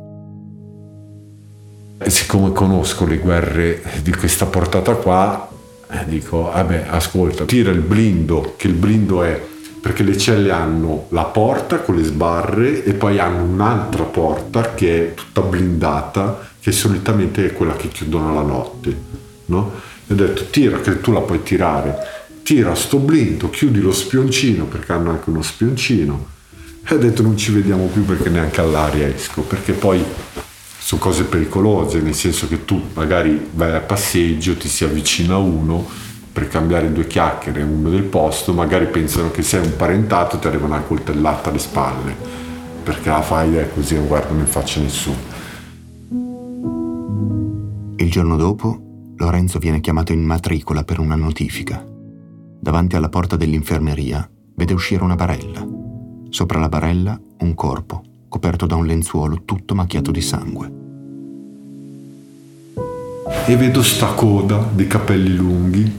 Siccome 2.07 2.53
conosco 2.53 3.07
le 3.07 3.19
guerre 3.19 3.83
di 4.03 4.13
questa 4.13 4.47
portata 4.47 4.95
qua, 4.97 5.49
eh, 5.89 6.05
dico, 6.07 6.43
vabbè, 6.43 6.87
ascolta, 6.89 7.45
tira 7.45 7.71
il 7.71 7.81
blindo, 7.81 8.55
che 8.57 8.67
il 8.67 8.75
blindo 8.75 9.23
è 9.23 9.41
perché 9.81 10.03
le 10.03 10.19
celle 10.19 10.51
hanno 10.51 11.07
la 11.11 11.25
porta 11.25 11.79
con 11.79 11.95
le 11.95 12.03
sbarre 12.03 12.83
e 12.83 12.93
poi 12.93 13.21
hanno 13.21 13.45
un'altra 13.45 14.03
porta 14.03 14.75
che 14.75 14.99
è 14.99 15.15
tutta 15.15 15.43
blindata, 15.43 16.49
che 16.59 16.73
solitamente 16.73 17.47
è 17.47 17.53
quella 17.53 17.77
che 17.77 17.89
chiudono 17.89 18.35
la 18.35 18.43
notte. 18.43 18.97
No? 19.47 19.71
E 20.09 20.13
ho 20.13 20.17
detto 20.17 20.47
tira 20.47 20.81
che 20.81 21.01
tu 21.01 21.13
la 21.13 21.21
puoi 21.21 21.43
tirare, 21.45 21.97
tira 22.47 22.77
sto 22.77 22.99
blindo, 22.99 23.51
chiudi 23.51 23.81
lo 23.81 23.91
spioncino 23.91 24.67
perché 24.67 24.93
hanno 24.93 25.11
anche 25.11 25.31
uno 25.31 25.43
spioncino. 25.43 26.27
E 26.85 26.95
ho 26.95 26.99
detto 26.99 27.21
non 27.23 27.37
ci 27.37 27.51
vediamo 27.51 27.87
più 27.87 28.05
perché 28.05 28.29
neanche 28.29 28.61
all'aria 28.61 29.09
esco, 29.09 29.43
perché 29.43 29.73
poi 29.73 30.01
sono 30.79 31.01
cose 31.01 31.25
pericolose, 31.25 32.01
nel 32.01 32.15
senso 32.15 32.47
che 32.47 32.65
tu 32.65 32.81
magari 32.95 33.49
vai 33.53 33.75
a 33.75 33.81
passeggio, 33.81 34.57
ti 34.57 34.69
si 34.69 34.85
avvicina 34.85 35.37
uno 35.37 35.85
per 36.33 36.47
cambiare 36.47 36.93
due 36.93 37.09
chiacchiere 37.09 37.63
uno 37.63 37.91
del 37.91 38.05
posto, 38.05 38.53
magari 38.53 38.87
pensano 38.87 39.33
che 39.33 39.43
sei 39.43 39.67
un 39.67 39.75
parentato 39.75 40.37
e 40.37 40.39
ti 40.39 40.47
arrivano 40.47 40.75
una 40.75 40.85
coltellata 40.85 41.51
alle 41.51 41.59
spalle, 41.59 42.15
perché 42.81 43.09
la 43.09 43.23
faida 43.23 43.61
è 43.61 43.73
così, 43.75 43.97
non 43.97 44.07
guardano 44.07 44.39
in 44.39 44.47
faccia 44.47 44.79
nessuno. 44.79 45.19
Il 47.97 48.09
giorno 48.09 48.37
dopo, 48.37 49.15
Lorenzo 49.17 49.59
viene 49.59 49.81
chiamato 49.81 50.13
in 50.13 50.23
matricola 50.23 50.85
per 50.85 51.01
una 51.01 51.17
notifica. 51.17 51.95
Davanti 52.67 52.97
alla 52.97 53.09
porta 53.09 53.37
dell'infermeria 53.37 54.29
vede 54.57 54.73
uscire 54.73 55.05
una 55.05 55.15
barella. 55.15 55.65
Sopra 56.31 56.59
la 56.59 56.69
barella 56.69 57.17
un 57.39 57.55
corpo, 57.55 58.03
coperto 58.29 58.67
da 58.67 58.75
un 58.75 58.87
lenzuolo 58.87 59.43
tutto 59.45 59.77
macchiato 59.77 60.11
di 60.11 60.21
sangue. 60.21 60.73
e 63.47 63.57
vedo 63.57 63.85
sta 63.85 64.07
coda 64.15 64.69
di 64.73 64.89
capelli 64.89 65.37
lunghi 65.37 65.93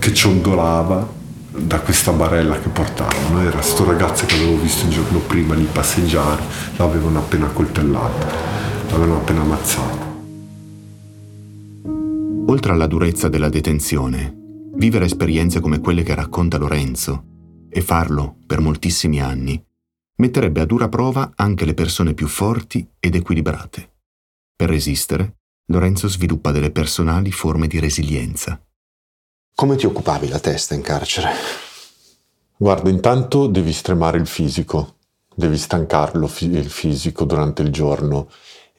che 0.00 0.12
ciondolava 0.12 1.08
da 1.56 1.78
questa 1.82 2.10
barella 2.10 2.58
che 2.58 2.70
portavano. 2.70 3.40
Era 3.40 3.62
sto 3.62 3.84
ragazzo 3.84 4.26
che 4.26 4.34
avevo 4.34 4.60
visto 4.60 4.86
il 4.86 4.90
giorno 4.90 5.20
prima 5.20 5.54
lì 5.54 5.68
passeggiare, 5.70 6.42
l'avevano 6.78 7.20
appena 7.20 7.46
coltellato, 7.46 8.26
l'avevano 8.90 9.20
appena 9.20 9.42
ammazzato. 9.42 10.06
Oltre 12.48 12.72
alla 12.72 12.88
durezza 12.88 13.28
della 13.28 13.48
detenzione, 13.48 14.37
vivere 14.78 15.06
esperienze 15.06 15.58
come 15.58 15.80
quelle 15.80 16.04
che 16.04 16.14
racconta 16.14 16.56
Lorenzo 16.56 17.24
e 17.68 17.80
farlo 17.80 18.36
per 18.46 18.60
moltissimi 18.60 19.20
anni 19.20 19.60
metterebbe 20.18 20.60
a 20.60 20.64
dura 20.64 20.88
prova 20.88 21.32
anche 21.34 21.64
le 21.64 21.74
persone 21.74 22.14
più 22.14 22.28
forti 22.28 22.88
ed 23.00 23.16
equilibrate. 23.16 23.90
Per 24.54 24.68
resistere, 24.68 25.38
Lorenzo 25.66 26.08
sviluppa 26.08 26.52
delle 26.52 26.70
personali 26.70 27.32
forme 27.32 27.66
di 27.66 27.80
resilienza. 27.80 28.60
Come 29.54 29.76
ti 29.76 29.86
occupavi 29.86 30.28
la 30.28 30.38
testa 30.38 30.74
in 30.74 30.82
carcere? 30.82 31.30
Guarda, 32.56 32.88
intanto 32.88 33.48
devi 33.48 33.72
stremare 33.72 34.18
il 34.18 34.26
fisico, 34.26 34.96
devi 35.34 35.58
stancarlo 35.58 36.30
il 36.40 36.70
fisico 36.70 37.24
durante 37.24 37.62
il 37.62 37.70
giorno 37.70 38.28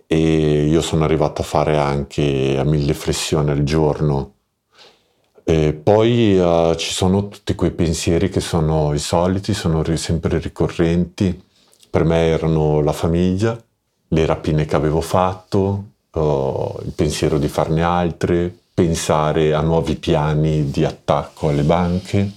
e 0.07 0.65
io 0.65 0.81
sono 0.81 1.03
arrivato 1.03 1.41
a 1.41 1.45
fare 1.45 1.77
anche 1.77 2.57
a 2.57 2.63
mille 2.63 2.93
flessioni 2.93 3.51
al 3.51 3.63
giorno. 3.63 4.35
E 5.49 5.73
poi 5.73 6.37
uh, 6.37 6.75
ci 6.75 6.93
sono 6.93 7.27
tutti 7.27 7.55
quei 7.55 7.71
pensieri 7.71 8.29
che 8.29 8.39
sono 8.39 8.93
i 8.93 8.99
soliti, 8.99 9.55
sono 9.55 9.83
sempre 9.95 10.37
ricorrenti. 10.37 11.41
Per 11.89 12.03
me 12.03 12.27
erano 12.27 12.81
la 12.81 12.91
famiglia, 12.91 13.59
le 14.09 14.25
rapine 14.27 14.65
che 14.65 14.75
avevo 14.75 15.01
fatto, 15.01 15.85
uh, 16.11 16.79
il 16.85 16.91
pensiero 16.95 17.39
di 17.39 17.47
farne 17.47 17.81
altre, 17.81 18.55
pensare 18.75 19.55
a 19.55 19.61
nuovi 19.61 19.95
piani 19.95 20.69
di 20.69 20.85
attacco 20.85 21.49
alle 21.49 21.63
banche. 21.63 22.31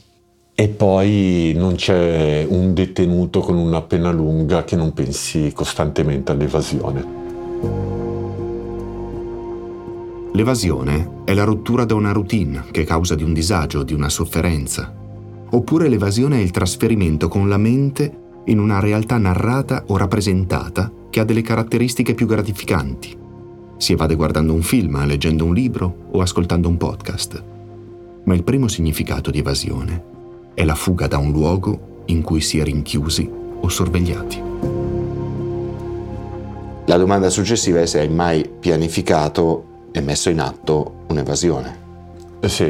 E 0.54 0.68
poi 0.68 1.52
non 1.54 1.74
c'è 1.74 2.46
un 2.48 2.72
detenuto 2.72 3.40
con 3.40 3.58
una 3.58 3.82
pena 3.82 4.10
lunga 4.10 4.64
che 4.64 4.74
non 4.74 4.94
pensi 4.94 5.52
costantemente 5.52 6.32
all'evasione. 6.32 8.01
L'evasione 10.34 11.20
è 11.24 11.34
la 11.34 11.44
rottura 11.44 11.84
da 11.84 11.94
una 11.94 12.12
routine 12.12 12.64
che 12.70 12.84
causa 12.84 13.14
di 13.14 13.22
un 13.22 13.34
disagio, 13.34 13.82
di 13.82 13.92
una 13.92 14.08
sofferenza. 14.08 14.90
Oppure 15.50 15.88
l'evasione 15.88 16.38
è 16.38 16.40
il 16.40 16.50
trasferimento 16.50 17.28
con 17.28 17.50
la 17.50 17.58
mente 17.58 18.20
in 18.46 18.58
una 18.58 18.80
realtà 18.80 19.18
narrata 19.18 19.84
o 19.88 19.98
rappresentata 19.98 20.90
che 21.10 21.20
ha 21.20 21.24
delle 21.24 21.42
caratteristiche 21.42 22.14
più 22.14 22.26
gratificanti. 22.26 23.14
Si 23.76 23.92
evade 23.92 24.14
guardando 24.14 24.54
un 24.54 24.62
film, 24.62 25.04
leggendo 25.04 25.44
un 25.44 25.52
libro 25.52 26.08
o 26.12 26.22
ascoltando 26.22 26.66
un 26.66 26.78
podcast. 26.78 27.44
Ma 28.24 28.32
il 28.32 28.42
primo 28.42 28.68
significato 28.68 29.30
di 29.30 29.38
evasione 29.38 30.04
è 30.54 30.64
la 30.64 30.74
fuga 30.74 31.08
da 31.08 31.18
un 31.18 31.30
luogo 31.30 32.04
in 32.06 32.22
cui 32.22 32.40
si 32.40 32.58
è 32.58 32.64
rinchiusi 32.64 33.30
o 33.60 33.68
sorvegliati. 33.68 34.42
La 36.86 36.96
domanda 36.96 37.28
successiva 37.28 37.80
è 37.80 37.86
se 37.86 38.00
hai 38.00 38.08
mai 38.08 38.48
pianificato 38.48 39.66
e 39.92 40.00
messo 40.00 40.30
in 40.30 40.40
atto 40.40 41.04
un'evasione. 41.08 41.80
Eh 42.40 42.48
sì, 42.48 42.68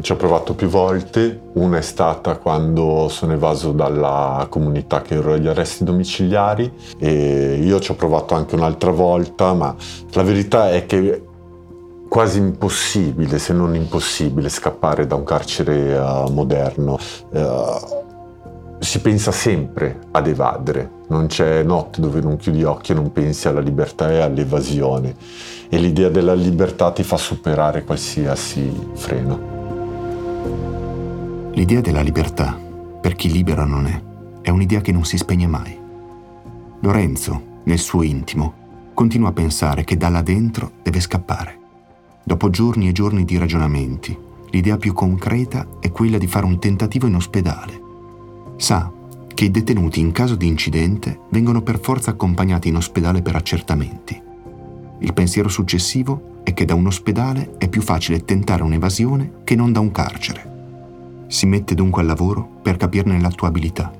ci 0.00 0.12
ho 0.12 0.16
provato 0.16 0.54
più 0.54 0.68
volte. 0.68 1.40
Una 1.54 1.78
è 1.78 1.82
stata 1.82 2.36
quando 2.36 3.08
sono 3.08 3.32
evaso 3.32 3.72
dalla 3.72 4.46
comunità 4.50 5.00
che 5.02 5.14
ero 5.14 5.32
agli 5.32 5.46
arresti 5.46 5.84
domiciliari 5.84 6.70
e 6.98 7.60
io 7.62 7.80
ci 7.80 7.92
ho 7.92 7.94
provato 7.94 8.34
anche 8.34 8.54
un'altra 8.54 8.90
volta, 8.90 9.54
ma 9.54 9.74
la 10.12 10.22
verità 10.22 10.70
è 10.70 10.84
che 10.86 11.22
quasi 12.08 12.38
impossibile, 12.38 13.38
se 13.38 13.52
non 13.52 13.74
impossibile, 13.74 14.48
scappare 14.48 15.06
da 15.06 15.14
un 15.14 15.24
carcere 15.24 15.96
uh, 15.96 16.30
moderno. 16.30 16.98
Uh, 17.30 18.02
si 18.78 19.00
pensa 19.00 19.32
sempre 19.32 19.98
ad 20.10 20.26
evadere, 20.26 20.90
non 21.08 21.26
c'è 21.26 21.62
notte 21.62 22.02
dove 22.02 22.20
non 22.20 22.36
chiudi 22.36 22.64
occhi 22.64 22.92
e 22.92 22.94
non 22.94 23.12
pensi 23.12 23.48
alla 23.48 23.60
libertà 23.60 24.10
e 24.10 24.20
all'evasione 24.20 25.14
e 25.74 25.78
l'idea 25.78 26.08
della 26.08 26.34
libertà 26.34 26.92
ti 26.92 27.02
fa 27.02 27.16
superare 27.16 27.82
qualsiasi 27.82 28.72
freno. 28.94 29.52
L'idea 31.52 31.80
della 31.80 32.00
libertà, 32.00 32.56
per 33.00 33.16
chi 33.16 33.28
libero 33.30 33.66
non 33.66 33.86
è, 33.86 34.02
è 34.40 34.50
un'idea 34.50 34.80
che 34.80 34.92
non 34.92 35.04
si 35.04 35.16
spegne 35.16 35.48
mai. 35.48 35.76
Lorenzo, 36.80 37.60
nel 37.64 37.80
suo 37.80 38.02
intimo, 38.02 38.92
continua 38.94 39.30
a 39.30 39.32
pensare 39.32 39.82
che 39.82 39.96
da 39.96 40.08
là 40.08 40.22
dentro 40.22 40.70
deve 40.82 41.00
scappare. 41.00 41.58
Dopo 42.22 42.50
giorni 42.50 42.88
e 42.88 42.92
giorni 42.92 43.24
di 43.24 43.36
ragionamenti, 43.36 44.16
l'idea 44.50 44.76
più 44.76 44.92
concreta 44.92 45.66
è 45.80 45.90
quella 45.90 46.18
di 46.18 46.28
fare 46.28 46.46
un 46.46 46.60
tentativo 46.60 47.08
in 47.08 47.16
ospedale 47.16 47.82
sa 48.56 48.90
che 49.34 49.44
i 49.44 49.50
detenuti 49.50 49.98
in 49.98 50.12
caso 50.12 50.36
di 50.36 50.46
incidente 50.46 51.22
vengono 51.30 51.62
per 51.62 51.80
forza 51.80 52.10
accompagnati 52.10 52.68
in 52.68 52.76
ospedale 52.76 53.20
per 53.20 53.34
accertamenti. 53.34 54.23
Il 54.98 55.12
pensiero 55.12 55.48
successivo 55.48 56.40
è 56.44 56.54
che 56.54 56.64
da 56.64 56.74
un 56.74 56.86
ospedale 56.86 57.54
è 57.58 57.68
più 57.68 57.82
facile 57.82 58.24
tentare 58.24 58.62
un'evasione 58.62 59.42
che 59.44 59.54
non 59.54 59.72
da 59.72 59.80
un 59.80 59.90
carcere. 59.90 60.52
Si 61.26 61.46
mette 61.46 61.74
dunque 61.74 62.02
al 62.02 62.06
lavoro 62.06 62.48
per 62.62 62.76
capirne 62.76 63.20
l'attuabilità. 63.20 63.92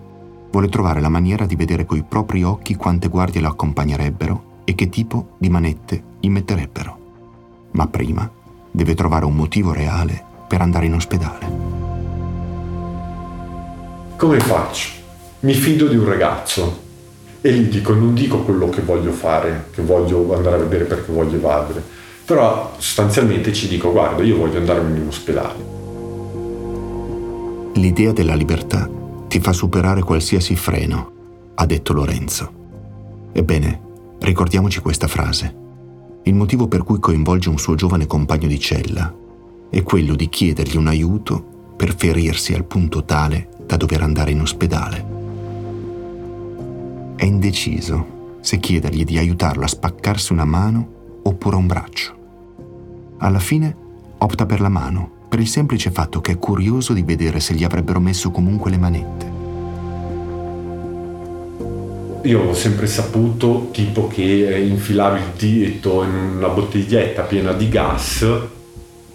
Vuole 0.51 0.69
trovare 0.69 1.01
la 1.01 1.09
maniera 1.09 1.47
di 1.47 1.57
vedere 1.57 1.85
coi 1.85 2.05
propri 2.05 2.45
occhi 2.45 2.77
quante 2.77 3.09
guardie 3.09 3.41
lo 3.41 3.49
accompagnerebbero 3.49 4.63
e 4.65 4.75
che 4.75 4.89
tipo 4.89 5.35
di 5.39 5.51
manette 5.51 6.03
gli 6.21 6.29
metterebbero. 6.29 6.99
Ma 7.73 7.89
prima 7.89 8.31
deve 8.71 8.95
trovare 8.95 9.25
un 9.25 9.35
motivo 9.35 9.73
reale 9.73 10.23
per 10.47 10.61
andare 10.61 10.87
in 10.87 10.95
ospedale. 10.95 11.47
Come 14.17 14.39
faccio? 14.39 14.91
Mi 15.41 15.55
fido 15.55 15.89
di 15.89 15.97
un 15.97 16.05
ragazzo 16.05 16.84
e 17.47 17.53
gli 17.53 17.69
dico, 17.69 17.93
non 17.93 18.15
dico 18.15 18.39
quello 18.39 18.71
che 18.71 18.81
voglio 18.81 19.13
fare, 19.13 19.67
che 19.71 19.83
voglio 19.83 20.35
andare 20.35 20.57
a 20.57 20.61
vedere 20.61 20.85
perché 20.85 21.13
voglio 21.13 21.37
evadere, 21.37 21.83
però 22.25 22.75
sostanzialmente 22.79 23.53
ci 23.53 23.69
dico, 23.69 23.93
guarda, 23.93 24.23
io 24.23 24.39
voglio 24.39 24.57
andarmene 24.57 24.99
in 24.99 25.07
ospedale. 25.07 25.73
L'idea 27.75 28.13
della 28.13 28.35
libertà 28.35 28.89
ti 29.29 29.41
fa 29.41 29.53
superare 29.53 30.01
qualsiasi 30.01 30.57
freno, 30.57 31.13
ha 31.57 31.67
detto 31.67 31.93
Lorenzo. 31.93 32.51
Ebbene, 33.33 33.81
ricordiamoci 34.21 34.81
questa 34.81 35.07
frase. 35.07 35.55
Il 36.23 36.35
motivo 36.35 36.67
per 36.67 36.83
cui 36.83 36.99
coinvolge 36.99 37.51
un 37.51 37.59
suo 37.59 37.75
giovane 37.75 38.07
compagno 38.07 38.49
di 38.49 38.59
cella 38.59 39.15
è 39.69 39.83
quello 39.83 40.15
di 40.15 40.31
chiedergli 40.31 40.79
un 40.79 40.87
aiuto 40.87 41.75
per 41.77 41.95
ferirsi 41.95 42.55
al 42.55 42.65
punto 42.65 43.05
tale 43.05 43.49
da 43.67 43.77
dover 43.77 44.01
andare 44.01 44.31
in 44.31 44.41
ospedale. 44.41 45.24
È 47.17 47.25
indeciso 47.25 48.39
se 48.41 48.59
chiedergli 48.59 49.05
di 49.05 49.19
aiutarlo 49.19 49.63
a 49.65 49.69
spaccarsi 49.69 50.33
una 50.33 50.45
mano 50.45 51.21
oppure 51.23 51.57
un 51.57 51.67
braccio. 51.67 52.15
Alla 53.19 53.39
fine 53.39 53.77
opta 54.19 54.47
per 54.47 54.61
la 54.61 54.69
mano, 54.69 55.11
per 55.29 55.39
il 55.39 55.47
semplice 55.47 55.91
fatto 55.91 56.21
che 56.21 56.33
è 56.33 56.39
curioso 56.39 56.93
di 56.93 57.03
vedere 57.03 57.39
se 57.39 57.55
gli 57.55 57.63
avrebbero 57.63 58.01
messo 58.01 58.31
comunque 58.33 58.71
le 58.71 58.79
manette. 58.79 59.33
Io 62.29 62.41
ho 62.41 62.55
sempre 62.55 62.87
saputo 62.87 63.69
tipo 63.71 64.09
che 64.09 64.23
infilavi 64.23 65.21
il 65.21 65.33
dito 65.37 66.03
in 66.03 66.15
una 66.15 66.49
bottiglietta 66.49 67.23
piena 67.23 67.53
di 67.53 67.69
gas 67.69 68.27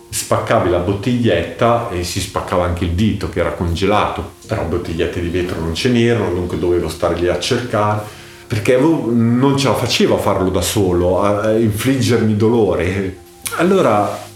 spaccavi 0.09 0.69
la 0.69 0.79
bottiglietta 0.79 1.89
e 1.89 2.03
si 2.03 2.19
spaccava 2.19 2.65
anche 2.65 2.85
il 2.85 2.91
dito 2.91 3.29
che 3.29 3.39
era 3.39 3.51
congelato, 3.51 4.33
però 4.47 4.65
bottigliette 4.65 5.21
di 5.21 5.29
vetro 5.29 5.59
non 5.59 5.75
ce 5.75 5.89
n'erano, 5.89 6.33
dunque 6.33 6.57
dovevo 6.57 6.89
stare 6.89 7.15
lì 7.15 7.27
a 7.27 7.39
cercare, 7.39 8.01
perché 8.47 8.77
non 8.77 9.55
ce 9.57 9.67
la 9.67 9.75
facevo 9.75 10.15
a 10.15 10.19
farlo 10.19 10.49
da 10.49 10.61
solo, 10.61 11.21
a 11.21 11.51
infliggermi 11.51 12.35
dolore. 12.35 13.17
Allora, 13.57 14.27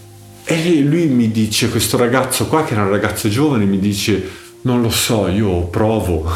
e 0.43 0.81
lui 0.81 1.07
mi 1.07 1.31
dice, 1.31 1.69
questo 1.69 1.97
ragazzo 1.97 2.45
qua, 2.47 2.63
che 2.63 2.73
era 2.73 2.83
un 2.83 2.89
ragazzo 2.89 3.27
giovane, 3.27 3.65
mi 3.65 3.79
dice, 3.79 4.29
non 4.62 4.81
lo 4.81 4.91
so, 4.91 5.27
io 5.27 5.63
provo. 5.63 6.29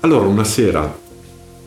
Allora 0.00 0.26
una 0.26 0.44
sera, 0.44 0.98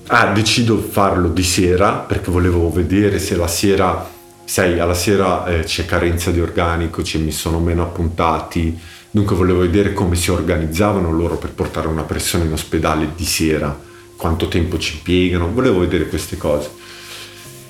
ah, 0.07 0.25
decido 0.27 0.75
di 0.75 0.87
farlo 0.87 1.29
di 1.29 1.43
sera, 1.43 1.93
perché 1.93 2.29
volevo 2.29 2.69
vedere 2.69 3.17
se 3.17 3.35
la 3.35 3.47
sera 3.47 4.17
sai, 4.49 4.79
alla 4.79 4.95
sera 4.95 5.45
eh, 5.45 5.59
c'è 5.59 5.85
carenza 5.85 6.31
di 6.31 6.41
organico, 6.41 7.03
ci 7.03 7.19
mi 7.19 7.31
sono 7.31 7.59
meno 7.59 7.83
appuntati, 7.83 8.75
dunque 9.11 9.35
volevo 9.35 9.59
vedere 9.59 9.93
come 9.93 10.15
si 10.15 10.31
organizzavano 10.31 11.11
loro 11.11 11.37
per 11.37 11.51
portare 11.51 11.87
una 11.87 12.01
persona 12.01 12.45
in 12.45 12.53
ospedale 12.53 13.11
di 13.15 13.25
sera, 13.25 13.79
quanto 14.15 14.47
tempo 14.47 14.79
ci 14.79 14.95
impiegano, 14.95 15.53
volevo 15.53 15.81
vedere 15.81 16.07
queste 16.07 16.35
cose. 16.37 16.67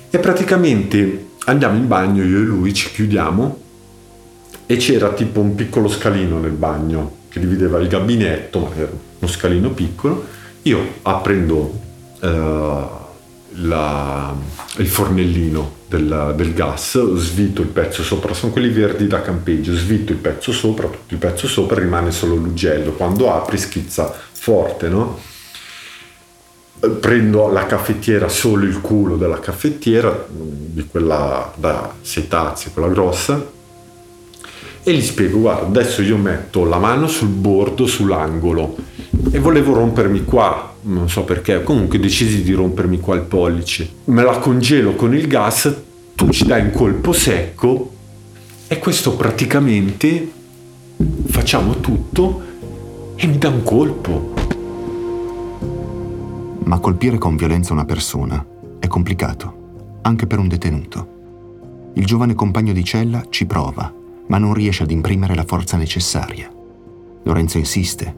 E 0.08 0.18
praticamente 0.20 1.26
andiamo 1.44 1.76
in 1.76 1.86
bagno, 1.86 2.24
io 2.24 2.38
e 2.38 2.44
lui 2.44 2.72
ci 2.72 2.90
chiudiamo 2.90 3.60
e 4.64 4.76
c'era 4.78 5.12
tipo 5.12 5.40
un 5.40 5.54
piccolo 5.54 5.86
scalino 5.86 6.38
nel 6.38 6.52
bagno 6.52 7.18
che 7.28 7.40
divideva 7.40 7.78
il 7.78 7.88
gabinetto, 7.88 8.58
ma 8.58 8.74
era 8.74 8.90
uno 9.18 9.30
scalino 9.30 9.68
piccolo. 9.68 10.24
Io 10.62 10.94
aprendo 11.02 11.78
uh, 12.20 12.28
la, 13.50 14.34
il 14.78 14.88
fornellino 14.88 15.79
del, 15.90 16.34
del, 16.36 16.54
gas, 16.54 17.14
svito 17.16 17.62
il 17.62 17.68
pezzo 17.68 18.04
sopra, 18.04 18.32
sono 18.32 18.52
quelli 18.52 18.68
verdi 18.68 19.08
da 19.08 19.22
campeggio, 19.22 19.74
svito 19.74 20.12
il 20.12 20.18
pezzo 20.18 20.52
sopra, 20.52 20.86
tutto 20.86 21.12
il 21.12 21.18
pezzo 21.18 21.48
sopra, 21.48 21.80
rimane 21.80 22.12
solo 22.12 22.36
l'ugello. 22.36 22.92
Quando 22.92 23.32
apri 23.32 23.58
schizza 23.58 24.14
forte, 24.30 24.88
no? 24.88 25.18
Prendo 27.00 27.48
la 27.48 27.66
caffettiera, 27.66 28.28
solo 28.28 28.64
il 28.64 28.80
culo 28.80 29.16
della 29.16 29.40
caffettiera, 29.40 30.26
di 30.28 30.86
quella 30.86 31.52
da 31.56 31.92
setazzi, 32.00 32.70
quella 32.72 32.88
grossa, 32.88 33.58
e 34.82 34.94
gli 34.94 35.02
spiego, 35.02 35.40
guarda, 35.40 35.66
adesso 35.66 36.02
io 36.02 36.16
metto 36.16 36.64
la 36.64 36.78
mano 36.78 37.06
sul 37.06 37.28
bordo, 37.28 37.86
sull'angolo, 37.86 38.76
e 39.30 39.38
volevo 39.38 39.74
rompermi 39.74 40.24
qua, 40.24 40.74
non 40.82 41.08
so 41.08 41.24
perché, 41.24 41.62
comunque 41.62 41.98
decisi 41.98 42.42
di 42.42 42.52
rompermi 42.52 42.98
qua 42.98 43.14
il 43.14 43.22
pollice. 43.22 43.88
Me 44.04 44.22
la 44.22 44.38
congelo 44.38 44.94
con 44.94 45.14
il 45.14 45.26
gas, 45.26 45.74
tu 46.14 46.30
ci 46.30 46.46
dai 46.46 46.62
un 46.62 46.70
colpo 46.70 47.12
secco 47.12 47.92
e 48.66 48.78
questo 48.78 49.16
praticamente 49.16 50.30
facciamo 51.26 51.80
tutto 51.80 52.42
e 53.16 53.26
mi 53.26 53.38
dà 53.38 53.48
un 53.48 53.62
colpo. 53.62 54.32
Ma 56.64 56.78
colpire 56.78 57.18
con 57.18 57.36
violenza 57.36 57.72
una 57.72 57.84
persona 57.84 58.44
è 58.78 58.86
complicato, 58.86 59.98
anche 60.02 60.26
per 60.26 60.38
un 60.38 60.48
detenuto. 60.48 61.18
Il 61.94 62.06
giovane 62.06 62.34
compagno 62.34 62.72
di 62.72 62.84
cella 62.84 63.24
ci 63.28 63.44
prova, 63.46 63.92
ma 64.30 64.38
non 64.38 64.54
riesce 64.54 64.84
ad 64.84 64.90
imprimere 64.90 65.34
la 65.34 65.44
forza 65.44 65.76
necessaria. 65.76 66.50
Lorenzo 67.24 67.58
insiste, 67.58 68.14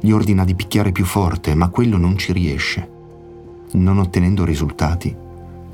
gli 0.00 0.10
ordina 0.10 0.44
di 0.44 0.56
picchiare 0.56 0.90
più 0.90 1.04
forte, 1.04 1.54
ma 1.54 1.68
quello 1.68 1.96
non 1.96 2.18
ci 2.18 2.32
riesce. 2.32 2.88
Non 3.72 3.98
ottenendo 3.98 4.44
risultati, 4.44 5.14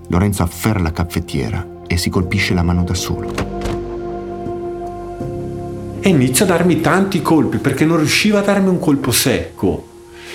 Lorenzo 0.09 0.43
afferra 0.43 0.81
la 0.81 0.93
caffettiera 0.93 1.81
e 1.87 1.97
si 1.97 2.11
colpisce 2.11 2.53
la 2.53 2.63
mano 2.63 2.85
da 2.85 2.95
solo. 2.95 3.33
E 6.01 6.09
inizia 6.09 6.45
a 6.45 6.49
darmi 6.49 6.81
tanti 6.83 7.23
colpi 7.23 7.57
perché 7.57 7.87
non 7.87 7.97
riusciva 7.97 8.41
a 8.41 8.43
darmi 8.43 8.69
un 8.69 8.79
colpo 8.79 9.11
secco. 9.11 9.87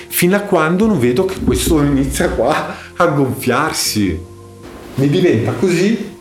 Fino 0.08 0.36
a 0.36 0.42
quando 0.42 0.88
non 0.88 1.00
vedo 1.00 1.26
che 1.26 1.40
questo 1.44 1.82
inizia 1.84 2.30
qua 2.30 2.76
a 2.96 3.06
gonfiarsi. 3.06 4.20
Mi 4.96 5.10
diventa 5.10 5.54
così 5.54 6.13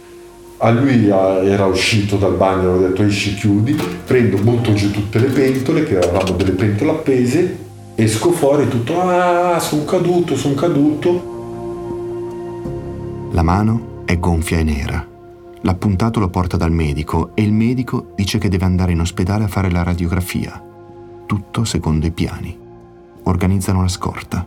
a 0.65 0.71
lui 0.71 1.09
era 1.09 1.67
uscito 1.67 2.17
dal 2.17 2.37
bagno, 2.37 2.71
ho 2.71 2.79
detto 2.79 3.03
esci 3.03 3.35
chiudi, 3.35 3.77
prendo, 4.07 4.37
butto 4.39 4.73
giù 4.75 4.93
tutte 4.93 5.19
le 5.19 5.27
pentole, 5.27 5.83
che 5.83 5.97
avevamo 5.97 6.31
delle 6.37 6.53
pentole 6.53 6.93
appese, 6.93 7.59
esco 7.97 8.31
fuori 8.31 8.69
tutto, 8.69 9.01
ah, 9.01 9.59
sono 9.59 9.85
caduto, 9.85 10.37
sono 10.37 10.55
caduto. 10.55 11.31
La 13.33 13.43
mano 13.43 14.03
è 14.05 14.17
gonfia 14.21 14.59
e 14.59 14.63
nera. 14.63 15.05
L'appuntato 15.63 16.21
lo 16.21 16.29
porta 16.29 16.57
dal 16.57 16.71
medico 16.71 17.33
e 17.35 17.43
il 17.43 17.53
medico 17.53 18.13
dice 18.15 18.39
che 18.39 18.49
deve 18.49 18.65
andare 18.65 18.93
in 18.93 19.01
ospedale 19.01 19.45
a 19.45 19.49
fare 19.49 19.69
la 19.69 19.83
radiografia. 19.83 20.63
Tutto 21.27 21.65
secondo 21.65 22.07
i 22.07 22.13
piani. 22.13 22.57
Organizzano 23.25 23.81
la 23.81 23.89
scorta. 23.89 24.47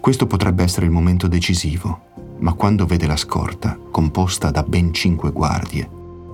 Questo 0.00 0.26
potrebbe 0.26 0.64
essere 0.64 0.86
il 0.86 0.92
momento 0.92 1.28
decisivo, 1.28 2.00
ma 2.38 2.52
quando 2.52 2.86
vede 2.86 3.06
la 3.06 3.16
scorta, 3.16 3.78
composta 3.90 4.50
da 4.50 4.62
ben 4.62 4.92
cinque 4.92 5.30
guardie, 5.30 5.88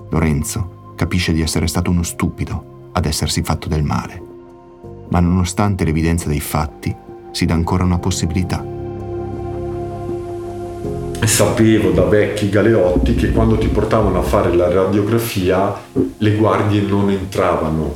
Lorenzo 0.09 0.93
capisce 0.95 1.33
di 1.33 1.41
essere 1.41 1.67
stato 1.67 1.89
uno 1.89 2.03
stupido 2.03 2.89
ad 2.91 3.05
essersi 3.05 3.41
fatto 3.41 3.67
del 3.67 3.83
male. 3.83 4.21
Ma 5.09 5.19
nonostante 5.19 5.83
l'evidenza 5.83 6.27
dei 6.27 6.39
fatti, 6.39 6.95
si 7.31 7.45
dà 7.45 7.53
ancora 7.53 7.83
una 7.83 7.99
possibilità. 7.99 8.63
Sapevo 11.23 11.91
da 11.91 12.03
vecchi 12.03 12.49
galeotti 12.49 13.15
che 13.15 13.31
quando 13.31 13.57
ti 13.57 13.67
portavano 13.67 14.19
a 14.19 14.23
fare 14.23 14.53
la 14.53 14.71
radiografia 14.71 15.73
le 16.17 16.35
guardie 16.35 16.81
non 16.81 17.09
entravano 17.09 17.95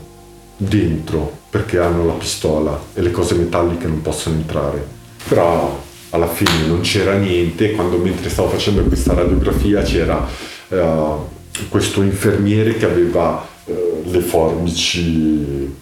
dentro 0.57 1.31
perché 1.49 1.79
hanno 1.79 2.05
la 2.05 2.13
pistola 2.13 2.79
e 2.93 3.01
le 3.01 3.11
cose 3.11 3.35
metalliche 3.35 3.87
non 3.87 4.01
possono 4.01 4.35
entrare. 4.35 4.87
Però 5.27 5.83
alla 6.15 6.27
fine 6.27 6.65
non 6.65 6.81
c'era 6.81 7.15
niente, 7.15 7.71
quando 7.71 7.97
mentre 7.97 8.29
stavo 8.29 8.49
facendo 8.49 8.83
questa 8.83 9.13
radiografia 9.13 9.81
c'era 9.81 10.25
uh, 10.69 11.27
questo 11.69 12.01
infermiere 12.01 12.75
che 12.77 12.85
aveva 12.85 13.45
uh, 13.65 14.03
le 14.05 14.19
forbici 14.21 15.73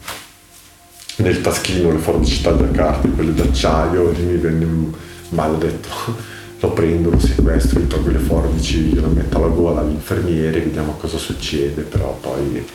nel 1.18 1.42
taschino, 1.42 1.92
le 1.92 2.00
forbici 2.00 2.42
tagliacarte, 2.42 3.10
quelle 3.10 3.34
d'acciaio, 3.34 4.12
e 4.12 4.20
mi 4.20 4.38
venne 4.38 4.68
male 5.30 5.58
detto 5.58 6.32
lo 6.64 6.72
prendo, 6.72 7.10
lo 7.10 7.20
sequestro, 7.20 7.82
gli 7.82 7.88
tolgo 7.88 8.10
le 8.10 8.20
forbici, 8.20 8.80
glielo 8.84 9.10
metto 9.10 9.36
alla 9.36 9.48
gola 9.48 9.82
all'infermiere, 9.82 10.62
vediamo 10.62 10.94
cosa 10.94 11.18
succede, 11.18 11.82
però 11.82 12.18
poi 12.22 12.66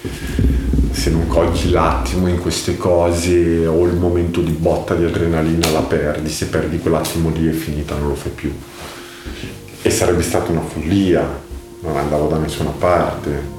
se 0.90 1.08
non 1.08 1.26
cogli 1.26 1.70
l'attimo 1.70 2.28
in 2.28 2.38
queste 2.38 2.76
cose 2.76 3.66
o 3.66 3.86
il 3.86 3.94
momento 3.94 4.42
di 4.42 4.52
botta 4.52 4.94
di 4.94 5.04
adrenalina 5.04 5.70
la 5.70 5.80
perdi, 5.80 6.28
se 6.28 6.48
perdi 6.48 6.78
quell'attimo 6.78 7.30
lì 7.30 7.48
è 7.48 7.52
finita, 7.52 7.96
non 7.96 8.08
lo 8.08 8.14
fai 8.14 8.32
più. 8.32 8.52
E 9.80 9.90
sarebbe 9.90 10.22
stata 10.22 10.50
una 10.50 10.60
follia, 10.60 11.26
non 11.80 11.96
andavo 11.96 12.28
da 12.28 12.36
nessuna 12.36 12.70
parte. 12.70 13.56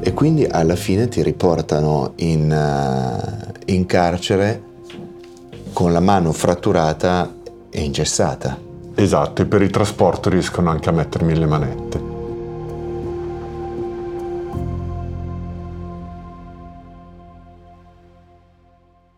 E 0.00 0.12
quindi 0.12 0.44
alla 0.44 0.74
fine 0.74 1.06
ti 1.06 1.22
riportano 1.22 2.14
in, 2.16 2.50
uh, 2.50 3.52
in 3.66 3.86
carcere 3.86 4.62
con 5.72 5.92
la 5.92 6.00
mano 6.00 6.32
fratturata 6.32 7.42
e 7.74 7.82
ingessata. 7.82 8.56
Esatto, 8.94 9.42
e 9.42 9.46
per 9.46 9.60
il 9.62 9.70
trasporto 9.70 10.30
riescono 10.30 10.70
anche 10.70 10.88
a 10.88 10.92
mettermi 10.92 11.36
le 11.36 11.46
manette. 11.46 12.12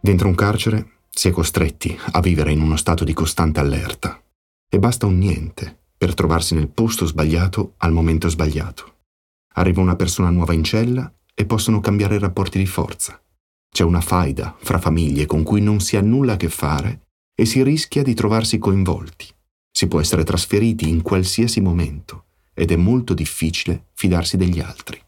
Dentro 0.00 0.28
un 0.28 0.34
carcere 0.34 0.86
si 1.10 1.28
è 1.28 1.30
costretti 1.30 1.98
a 2.12 2.20
vivere 2.20 2.52
in 2.52 2.62
uno 2.62 2.76
stato 2.76 3.04
di 3.04 3.12
costante 3.12 3.60
allerta 3.60 4.18
e 4.68 4.78
basta 4.78 5.04
un 5.04 5.18
niente 5.18 5.76
per 5.98 6.14
trovarsi 6.14 6.54
nel 6.54 6.68
posto 6.68 7.04
sbagliato 7.04 7.74
al 7.78 7.92
momento 7.92 8.28
sbagliato. 8.28 8.94
Arriva 9.54 9.82
una 9.82 9.96
persona 9.96 10.30
nuova 10.30 10.54
in 10.54 10.64
cella 10.64 11.12
e 11.34 11.44
possono 11.44 11.80
cambiare 11.80 12.14
i 12.14 12.20
rapporti 12.20 12.58
di 12.58 12.66
forza. 12.66 13.20
C'è 13.68 13.82
una 13.82 14.00
faida 14.00 14.56
fra 14.58 14.78
famiglie 14.78 15.26
con 15.26 15.42
cui 15.42 15.60
non 15.60 15.80
si 15.80 15.96
ha 15.96 16.00
nulla 16.00 16.34
a 16.34 16.36
che 16.36 16.48
fare 16.48 17.05
e 17.38 17.44
si 17.44 17.62
rischia 17.62 18.02
di 18.02 18.14
trovarsi 18.14 18.56
coinvolti. 18.58 19.26
Si 19.70 19.86
può 19.86 20.00
essere 20.00 20.24
trasferiti 20.24 20.88
in 20.88 21.02
qualsiasi 21.02 21.60
momento 21.60 22.24
ed 22.54 22.70
è 22.70 22.76
molto 22.76 23.12
difficile 23.12 23.88
fidarsi 23.92 24.38
degli 24.38 24.58
altri. 24.58 24.98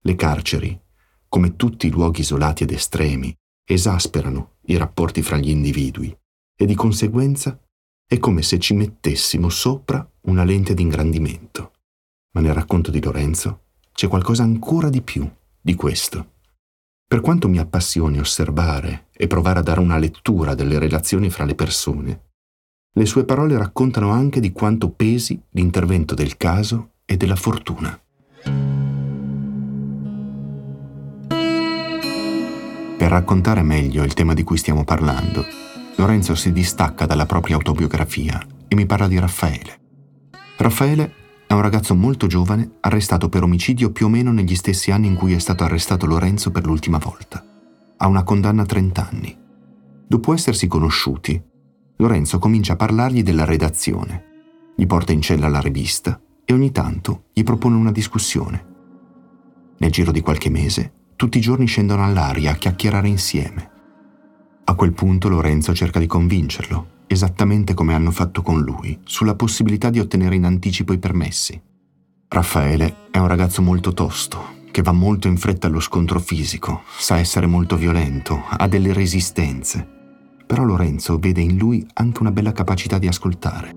Le 0.00 0.14
carceri, 0.14 0.80
come 1.28 1.56
tutti 1.56 1.86
i 1.86 1.90
luoghi 1.90 2.22
isolati 2.22 2.62
ed 2.62 2.70
estremi, 2.70 3.36
esasperano 3.64 4.54
i 4.68 4.78
rapporti 4.78 5.20
fra 5.20 5.36
gli 5.36 5.50
individui 5.50 6.16
e 6.56 6.64
di 6.64 6.74
conseguenza 6.74 7.62
è 8.06 8.18
come 8.18 8.40
se 8.40 8.58
ci 8.58 8.72
mettessimo 8.72 9.50
sopra 9.50 10.10
una 10.22 10.44
lente 10.44 10.72
di 10.72 10.80
ingrandimento. 10.80 11.72
Ma 12.32 12.40
nel 12.40 12.54
racconto 12.54 12.90
di 12.90 13.02
Lorenzo 13.02 13.64
c'è 13.92 14.08
qualcosa 14.08 14.42
ancora 14.42 14.88
di 14.88 15.02
più 15.02 15.30
di 15.60 15.74
questo. 15.74 16.36
Per 17.08 17.22
quanto 17.22 17.48
mi 17.48 17.56
appassioni 17.58 18.18
osservare 18.18 19.06
e 19.16 19.26
provare 19.28 19.60
a 19.60 19.62
dare 19.62 19.80
una 19.80 19.96
lettura 19.96 20.54
delle 20.54 20.78
relazioni 20.78 21.30
fra 21.30 21.46
le 21.46 21.54
persone, 21.54 22.20
le 22.92 23.06
sue 23.06 23.24
parole 23.24 23.56
raccontano 23.56 24.10
anche 24.10 24.40
di 24.40 24.52
quanto 24.52 24.90
pesi 24.90 25.40
l'intervento 25.52 26.14
del 26.14 26.36
caso 26.36 26.96
e 27.06 27.16
della 27.16 27.34
fortuna. 27.34 27.98
Per 32.98 33.08
raccontare 33.08 33.62
meglio 33.62 34.04
il 34.04 34.12
tema 34.12 34.34
di 34.34 34.42
cui 34.42 34.58
stiamo 34.58 34.84
parlando, 34.84 35.46
Lorenzo 35.96 36.34
si 36.34 36.52
distacca 36.52 37.06
dalla 37.06 37.24
propria 37.24 37.56
autobiografia 37.56 38.38
e 38.68 38.74
mi 38.74 38.84
parla 38.84 39.08
di 39.08 39.18
Raffaele. 39.18 39.80
Raffaele 40.58 41.12
è 41.48 41.54
un 41.54 41.62
ragazzo 41.62 41.94
molto 41.94 42.26
giovane 42.26 42.72
arrestato 42.80 43.30
per 43.30 43.42
omicidio 43.42 43.90
più 43.90 44.04
o 44.04 44.08
meno 44.10 44.32
negli 44.32 44.54
stessi 44.54 44.90
anni 44.90 45.06
in 45.06 45.14
cui 45.14 45.32
è 45.32 45.38
stato 45.38 45.64
arrestato 45.64 46.04
Lorenzo 46.04 46.50
per 46.50 46.66
l'ultima 46.66 46.98
volta. 46.98 47.42
Ha 47.96 48.06
una 48.06 48.22
condanna 48.22 48.62
a 48.62 48.66
30 48.66 49.08
anni. 49.10 49.34
Dopo 50.06 50.34
essersi 50.34 50.66
conosciuti, 50.66 51.42
Lorenzo 51.96 52.38
comincia 52.38 52.74
a 52.74 52.76
parlargli 52.76 53.22
della 53.22 53.46
redazione. 53.46 54.24
Gli 54.76 54.84
porta 54.84 55.12
in 55.12 55.22
cella 55.22 55.48
la 55.48 55.60
rivista 55.60 56.20
e 56.44 56.52
ogni 56.52 56.70
tanto 56.70 57.24
gli 57.32 57.42
propone 57.44 57.76
una 57.76 57.92
discussione. 57.92 58.66
Nel 59.78 59.90
giro 59.90 60.12
di 60.12 60.20
qualche 60.20 60.50
mese 60.50 60.92
tutti 61.16 61.38
i 61.38 61.40
giorni 61.40 61.64
scendono 61.64 62.04
all'aria 62.04 62.50
a 62.50 62.56
chiacchierare 62.56 63.08
insieme. 63.08 63.70
A 64.64 64.74
quel 64.74 64.92
punto 64.92 65.30
Lorenzo 65.30 65.74
cerca 65.74 65.98
di 65.98 66.06
convincerlo, 66.06 66.97
esattamente 67.08 67.74
come 67.74 67.94
hanno 67.94 68.12
fatto 68.12 68.42
con 68.42 68.60
lui, 68.60 68.96
sulla 69.02 69.34
possibilità 69.34 69.90
di 69.90 69.98
ottenere 69.98 70.36
in 70.36 70.44
anticipo 70.44 70.92
i 70.92 70.98
permessi. 70.98 71.60
Raffaele 72.28 73.08
è 73.10 73.18
un 73.18 73.26
ragazzo 73.26 73.62
molto 73.62 73.92
tosto, 73.92 74.56
che 74.70 74.82
va 74.82 74.92
molto 74.92 75.26
in 75.26 75.36
fretta 75.36 75.66
allo 75.66 75.80
scontro 75.80 76.20
fisico, 76.20 76.82
sa 76.98 77.18
essere 77.18 77.46
molto 77.46 77.76
violento, 77.76 78.44
ha 78.48 78.68
delle 78.68 78.92
resistenze. 78.92 79.86
Però 80.46 80.62
Lorenzo 80.62 81.18
vede 81.18 81.40
in 81.40 81.56
lui 81.56 81.84
anche 81.94 82.20
una 82.20 82.30
bella 82.30 82.52
capacità 82.52 82.98
di 82.98 83.08
ascoltare. 83.08 83.74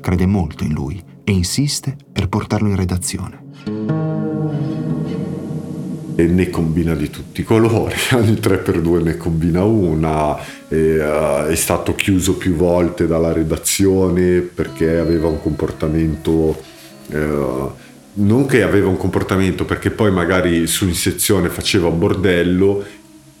Crede 0.00 0.26
molto 0.26 0.64
in 0.64 0.72
lui 0.72 1.02
e 1.24 1.32
insiste 1.32 1.96
per 2.12 2.28
portarlo 2.28 2.68
in 2.68 2.76
redazione. 2.76 4.13
E 6.16 6.26
ne 6.26 6.48
combina 6.50 6.94
di 6.94 7.10
tutti 7.10 7.40
i 7.40 7.44
colori, 7.44 7.94
ogni 8.12 8.34
3x2 8.34 9.02
ne 9.02 9.16
combina 9.16 9.64
una, 9.64 10.36
e, 10.68 10.98
uh, 10.98 11.46
è 11.46 11.54
stato 11.56 11.94
chiuso 11.94 12.36
più 12.36 12.54
volte 12.54 13.06
dalla 13.06 13.32
redazione 13.32 14.40
perché 14.40 14.98
aveva 14.98 15.28
un 15.28 15.40
comportamento... 15.40 16.62
Uh, 17.06 17.72
non 18.16 18.46
che 18.46 18.62
aveva 18.62 18.88
un 18.88 18.96
comportamento 18.96 19.64
perché 19.64 19.90
poi 19.90 20.12
magari 20.12 20.68
su 20.68 20.86
in 20.86 20.94
sezione 20.94 21.48
faceva 21.48 21.88
bordello 21.90 22.84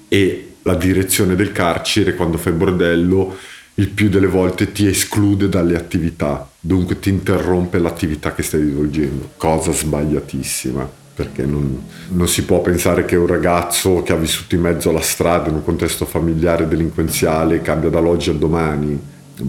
e 0.08 0.54
la 0.62 0.74
direzione 0.74 1.36
del 1.36 1.52
carcere 1.52 2.14
quando 2.14 2.38
fai 2.38 2.52
bordello 2.54 3.36
il 3.74 3.88
più 3.88 4.08
delle 4.08 4.26
volte 4.26 4.72
ti 4.72 4.86
esclude 4.86 5.48
dalle 5.48 5.76
attività, 5.76 6.48
dunque 6.60 7.00
ti 7.00 7.08
interrompe 7.08 7.78
l'attività 7.78 8.32
che 8.32 8.42
stai 8.42 8.68
svolgendo, 8.70 9.30
cosa 9.36 9.72
sbagliatissima, 9.72 10.88
perché 11.14 11.46
non, 11.46 11.80
non, 12.08 12.26
si 12.26 12.44
può 12.44 12.60
pensare 12.60 13.04
che 13.04 13.14
un 13.14 13.26
ragazzo 13.26 14.02
che 14.02 14.12
ha 14.12 14.16
vissuto 14.16 14.56
in 14.56 14.62
mezzo 14.62 14.90
alla 14.90 15.00
strada 15.00 15.48
in 15.48 15.54
un 15.54 15.64
contesto 15.64 16.04
familiare 16.04 16.66
delinquenziale 16.66 17.62
cambia 17.62 17.88
dall'oggi 17.88 18.30
al 18.30 18.38
domani, 18.38 19.00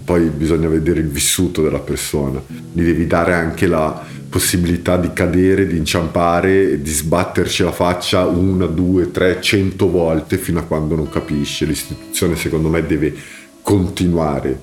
poi 0.04 0.28
bisogna 0.28 0.68
vedere 0.68 1.00
il 1.00 1.08
vissuto 1.08 1.62
della 1.62 1.80
persona, 1.80 2.40
gli 2.46 2.82
devi 2.82 3.06
dare 3.06 3.34
anche 3.34 3.66
la 3.66 4.04
possibilità 4.28 4.96
di 4.96 5.12
cadere, 5.12 5.66
di 5.66 5.76
inciampare 5.76 6.72
e 6.72 6.82
di 6.82 6.90
sbatterci 6.90 7.62
la 7.62 7.72
faccia 7.72 8.26
una, 8.26 8.66
due, 8.66 9.10
tre, 9.10 9.40
cento 9.40 9.90
volte 9.90 10.36
fino 10.36 10.58
a 10.58 10.62
quando 10.62 10.94
non 10.94 11.08
capisce. 11.08 11.64
L'istituzione 11.64 12.36
secondo 12.36 12.68
me 12.68 12.84
deve 12.84 13.14
continuare. 13.62 14.60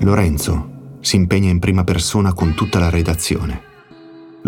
Lorenzo 0.00 0.96
si 1.00 1.16
impegna 1.16 1.50
in 1.50 1.58
prima 1.58 1.84
persona 1.84 2.32
con 2.32 2.54
tutta 2.54 2.78
la 2.78 2.90
redazione. 2.90 3.67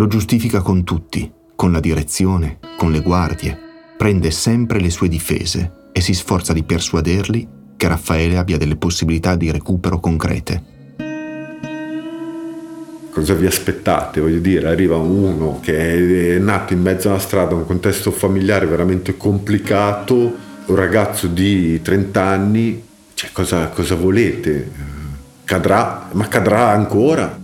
Lo 0.00 0.06
giustifica 0.06 0.62
con 0.62 0.82
tutti, 0.82 1.30
con 1.54 1.72
la 1.72 1.78
direzione, 1.78 2.58
con 2.78 2.90
le 2.90 3.02
guardie, 3.02 3.54
prende 3.98 4.30
sempre 4.30 4.80
le 4.80 4.88
sue 4.88 5.08
difese 5.08 5.90
e 5.92 6.00
si 6.00 6.14
sforza 6.14 6.54
di 6.54 6.62
persuaderli 6.62 7.46
che 7.76 7.86
Raffaele 7.86 8.38
abbia 8.38 8.56
delle 8.56 8.76
possibilità 8.76 9.36
di 9.36 9.50
recupero 9.50 10.00
concrete. 10.00 10.62
Cosa 13.10 13.34
vi 13.34 13.44
aspettate? 13.44 14.22
Voglio 14.22 14.38
dire, 14.38 14.68
arriva 14.68 14.96
uno 14.96 15.60
che 15.60 16.36
è 16.36 16.38
nato 16.38 16.72
in 16.72 16.80
mezzo 16.80 17.10
alla 17.10 17.18
strada, 17.18 17.54
un 17.54 17.66
contesto 17.66 18.10
familiare 18.10 18.64
veramente 18.64 19.18
complicato, 19.18 20.14
un 20.64 20.76
ragazzo 20.76 21.26
di 21.26 21.82
30 21.82 22.24
anni, 22.24 22.82
cioè 23.12 23.28
cosa, 23.32 23.68
cosa 23.68 23.96
volete? 23.96 24.70
Cadrà, 25.44 26.08
ma 26.12 26.26
cadrà 26.26 26.70
ancora. 26.70 27.39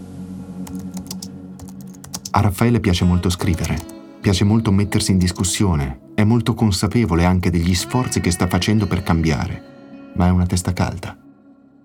A 2.37 2.41
Raffaele 2.41 2.81
piace 2.81 3.05
molto 3.05 3.31
scrivere, 3.31 3.79
piace 4.21 4.45
molto 4.45 4.71
mettersi 4.71 5.11
in 5.11 5.19
discussione, 5.19 6.11
è 6.15 6.23
molto 6.23 6.53
consapevole 6.53 7.25
anche 7.25 7.51
degli 7.51 7.75
sforzi 7.75 8.21
che 8.21 8.31
sta 8.31 8.47
facendo 8.47 8.87
per 8.87 9.03
cambiare 9.03 9.75
ma 10.17 10.27
è 10.27 10.31
una 10.31 10.47
testa 10.47 10.73
calda. 10.73 11.17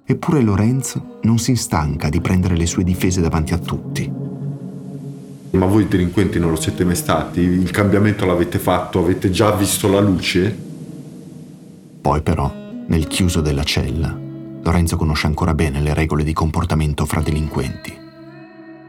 Eppure 0.04 0.42
Lorenzo 0.42 1.20
non 1.24 1.38
si 1.38 1.56
stanca 1.56 2.10
di 2.10 2.20
prendere 2.20 2.58
le 2.58 2.66
sue 2.66 2.84
difese 2.84 3.22
davanti 3.22 3.54
a 3.54 3.58
tutti. 3.58 4.12
Ma 5.52 5.66
voi 5.66 5.88
delinquenti 5.88 6.40
non 6.40 6.50
lo 6.50 6.60
siete 6.60 6.84
mai 6.84 6.96
stati? 6.96 7.42
Il 7.42 7.72
cambiamento 7.72 8.26
l'avete 8.26 8.58
fatto? 8.58 9.00
Avete 9.00 9.30
già 9.30 9.52
visto 9.52 9.90
la 9.90 10.00
luce? 10.00 10.70
Poi 12.02 12.22
però, 12.22 12.52
nel 12.88 13.08
chiuso 13.08 13.42
della 13.42 13.64
cella, 13.64 14.18
Lorenzo 14.64 14.96
conosce 14.96 15.28
ancora 15.28 15.54
bene 15.54 15.82
le 15.82 15.94
regole 15.94 16.24
di 16.24 16.34
comportamento 16.34 17.06
fra 17.06 17.22
delinquenti. 17.22 17.94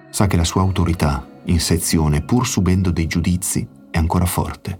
Sa 0.08 0.26
che 0.26 0.36
la 0.36 0.44
sua 0.44 0.60
autorità 0.60 1.26
in 1.44 1.60
sezione, 1.60 2.22
pur 2.22 2.46
subendo 2.46 2.90
dei 2.90 3.06
giudizi, 3.06 3.66
è 3.90 3.98
ancora 3.98 4.26
forte. 4.26 4.78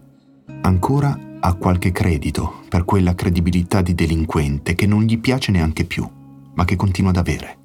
Ancora 0.63 1.19
ha 1.41 1.55
qualche 1.55 1.93
credito 1.93 2.61
per 2.69 2.85
quella 2.85 3.15
credibilità 3.15 3.83
di 3.83 3.95
delinquente 3.95 4.75
che 4.75 4.87
non 4.87 5.03
gli 5.03 5.19
piace 5.19 5.51
neanche 5.51 5.85
più, 5.85 6.09
ma 6.55 6.65
che 6.65 6.77
continua 6.77 7.11
ad 7.11 7.17
avere. 7.17 7.59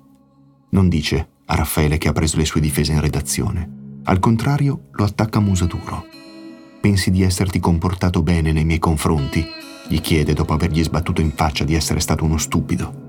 Non 0.69 0.89
dice 0.89 1.29
a 1.45 1.55
Raffaele 1.55 1.97
che 1.97 2.07
ha 2.07 2.13
preso 2.13 2.37
le 2.37 2.45
sue 2.45 2.59
difese 2.59 2.93
in 2.93 3.01
redazione, 3.01 3.99
al 4.03 4.19
contrario 4.19 4.87
lo 4.91 5.03
attacca 5.03 5.39
a 5.39 5.41
muso 5.41 5.65
duro. 5.65 6.05
Pensi 6.81 7.11
di 7.11 7.21
esserti 7.21 7.59
comportato 7.59 8.23
bene 8.23 8.51
nei 8.51 8.65
miei 8.65 8.79
confronti? 8.79 9.45
gli 9.87 10.01
chiede 10.01 10.33
dopo 10.33 10.53
avergli 10.53 10.83
sbattuto 10.83 11.21
in 11.21 11.31
faccia 11.31 11.63
di 11.63 11.73
essere 11.73 11.99
stato 11.99 12.25
uno 12.25 12.37
stupido. 12.37 13.05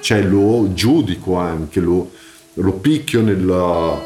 Cioè 0.00 0.22
lo 0.22 0.72
giudico 0.72 1.36
anche, 1.36 1.80
lo, 1.80 2.12
lo 2.58 2.72
picchio 2.72 3.22
nella, 3.22 4.02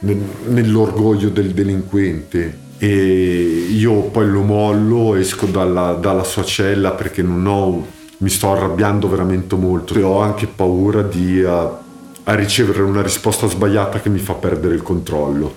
nel, 0.00 0.20
nell'orgoglio 0.48 1.28
del 1.28 1.52
delinquente 1.52 2.62
e 2.78 3.68
io 3.70 4.02
poi 4.04 4.28
lo 4.28 4.42
mollo, 4.42 5.14
esco 5.14 5.46
dalla, 5.46 5.92
dalla 5.92 6.24
sua 6.24 6.44
cella 6.44 6.92
perché 6.92 7.22
non 7.22 7.46
ho, 7.46 7.86
mi 8.18 8.28
sto 8.28 8.52
arrabbiando 8.52 9.08
veramente 9.08 9.54
molto 9.54 9.94
e 9.94 10.02
ho 10.02 10.20
anche 10.20 10.46
paura 10.46 11.02
di 11.02 11.40
uh, 11.40 11.48
a 12.26 12.34
ricevere 12.34 12.82
una 12.82 13.02
risposta 13.02 13.46
sbagliata 13.46 14.00
che 14.00 14.08
mi 14.08 14.18
fa 14.18 14.34
perdere 14.34 14.74
il 14.74 14.82
controllo. 14.82 15.56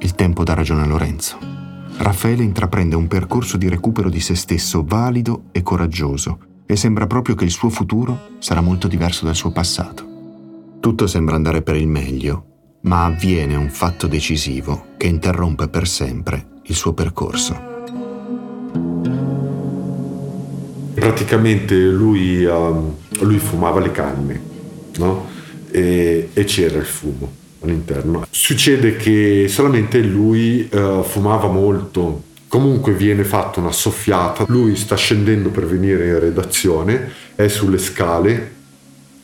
Il 0.00 0.14
tempo 0.14 0.44
dà 0.44 0.54
ragione 0.54 0.82
a 0.82 0.86
Lorenzo. 0.86 1.38
Raffaele 1.96 2.42
intraprende 2.42 2.94
un 2.94 3.08
percorso 3.08 3.56
di 3.56 3.68
recupero 3.68 4.08
di 4.08 4.20
se 4.20 4.34
stesso 4.34 4.84
valido 4.86 5.44
e 5.52 5.62
coraggioso 5.62 6.47
e 6.70 6.76
sembra 6.76 7.06
proprio 7.06 7.34
che 7.34 7.44
il 7.44 7.50
suo 7.50 7.70
futuro 7.70 8.28
sarà 8.38 8.60
molto 8.60 8.88
diverso 8.88 9.24
dal 9.24 9.34
suo 9.34 9.50
passato. 9.50 10.06
Tutto 10.78 11.06
sembra 11.06 11.34
andare 11.34 11.62
per 11.62 11.76
il 11.76 11.88
meglio 11.88 12.48
ma 12.80 13.06
avviene 13.06 13.56
un 13.56 13.70
fatto 13.70 14.06
decisivo 14.06 14.94
che 14.96 15.06
interrompe 15.06 15.68
per 15.68 15.88
sempre 15.88 16.46
il 16.64 16.74
suo 16.74 16.92
percorso. 16.92 17.66
Praticamente 20.94 21.74
lui, 21.76 22.44
uh, 22.44 22.96
lui 23.20 23.38
fumava 23.38 23.80
le 23.80 23.90
canne 23.90 24.40
no? 24.96 25.26
e, 25.70 26.30
e, 26.32 26.44
c'era 26.44 26.78
il 26.78 26.84
fumo 26.84 27.30
all'interno. 27.60 28.26
Succede 28.30 28.96
che 28.96 29.46
solamente 29.48 30.00
lui 30.00 30.68
uh, 30.72 31.02
fumava 31.02 31.48
molto, 31.48 32.24
comunque 32.48 32.92
viene 32.92 33.24
fatta 33.24 33.60
una 33.60 33.72
soffiata, 33.72 34.44
lui 34.48 34.74
sta 34.74 34.96
scendendo 34.96 35.50
per 35.50 35.66
venire 35.66 36.06
in 36.06 36.18
redazione, 36.18 37.12
è 37.34 37.46
sulle 37.48 37.78
scale 37.78 38.56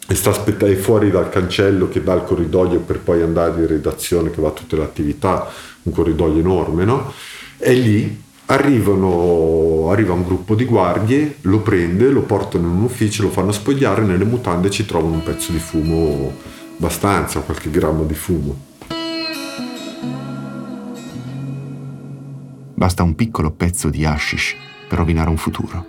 e 0.06 0.14
sta 0.14 0.30
aspettando 0.30 0.76
fuori 0.76 1.10
dal 1.10 1.30
cancello 1.30 1.88
che 1.88 2.02
dà 2.02 2.12
il 2.12 2.24
corridoio 2.24 2.80
per 2.80 3.00
poi 3.00 3.22
andare 3.22 3.62
in 3.62 3.66
redazione 3.66 4.30
che 4.30 4.40
va 4.40 4.48
a 4.48 4.52
tutte 4.52 4.76
le 4.76 4.82
attività, 4.82 5.50
un 5.82 5.92
corridoio 5.92 6.38
enorme, 6.38 6.84
no? 6.84 7.12
E 7.56 7.72
lì 7.72 8.22
arrivano, 8.46 9.88
arriva 9.90 10.12
un 10.12 10.24
gruppo 10.24 10.54
di 10.54 10.66
guardie, 10.66 11.36
lo 11.42 11.60
prende, 11.60 12.10
lo 12.10 12.22
portano 12.22 12.66
in 12.66 12.74
un 12.74 12.82
ufficio, 12.82 13.22
lo 13.22 13.30
fanno 13.30 13.52
spogliare, 13.52 14.02
nelle 14.02 14.24
mutande 14.24 14.68
ci 14.68 14.84
trovano 14.84 15.14
un 15.14 15.22
pezzo 15.22 15.50
di 15.50 15.58
fumo 15.58 16.32
abbastanza, 16.76 17.40
qualche 17.40 17.70
grammo 17.70 18.04
di 18.04 18.14
fumo. 18.14 18.72
Basta 22.74 23.02
un 23.02 23.14
piccolo 23.14 23.52
pezzo 23.52 23.88
di 23.88 24.04
hashish 24.04 24.56
per 24.88 24.98
rovinare 24.98 25.30
un 25.30 25.36
futuro. 25.36 25.86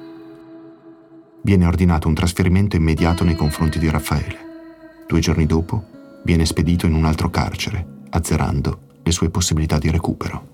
Viene 1.41 1.65
ordinato 1.65 2.07
un 2.07 2.13
trasferimento 2.13 2.75
immediato 2.75 3.23
nei 3.23 3.35
confronti 3.35 3.79
di 3.79 3.89
Raffaele. 3.89 4.37
Due 5.07 5.19
giorni 5.19 5.45
dopo 5.45 5.83
viene 6.23 6.45
spedito 6.45 6.85
in 6.85 6.93
un 6.93 7.05
altro 7.05 7.29
carcere, 7.29 7.85
azzerando 8.09 8.79
le 9.03 9.11
sue 9.11 9.29
possibilità 9.29 9.77
di 9.77 9.89
recupero. 9.89 10.53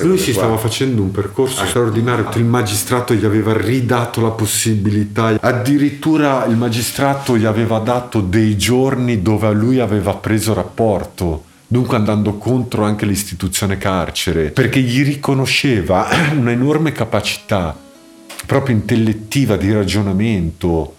Lui 0.00 0.18
si 0.18 0.32
stava 0.32 0.56
facendo 0.56 1.02
un 1.02 1.10
percorso 1.10 1.64
straordinario, 1.64 2.28
il 2.36 2.44
magistrato 2.44 3.14
gli 3.14 3.24
aveva 3.24 3.52
ridato 3.56 4.20
la 4.20 4.30
possibilità, 4.30 5.36
addirittura 5.40 6.44
il 6.44 6.56
magistrato 6.56 7.36
gli 7.36 7.44
aveva 7.44 7.80
dato 7.80 8.20
dei 8.20 8.56
giorni 8.56 9.22
dove 9.22 9.48
a 9.48 9.50
lui 9.50 9.80
aveva 9.80 10.14
preso 10.14 10.54
rapporto, 10.54 11.46
dunque 11.70 11.96
andando 11.96 12.38
contro 12.38 12.84
anche 12.84 13.04
l'istituzione 13.04 13.76
carcere, 13.76 14.50
perché 14.50 14.80
gli 14.80 15.04
riconosceva 15.04 16.08
un'enorme 16.32 16.92
capacità 16.92 17.76
proprio 18.46 18.74
intellettiva 18.74 19.56
di 19.56 19.70
ragionamento. 19.72 20.94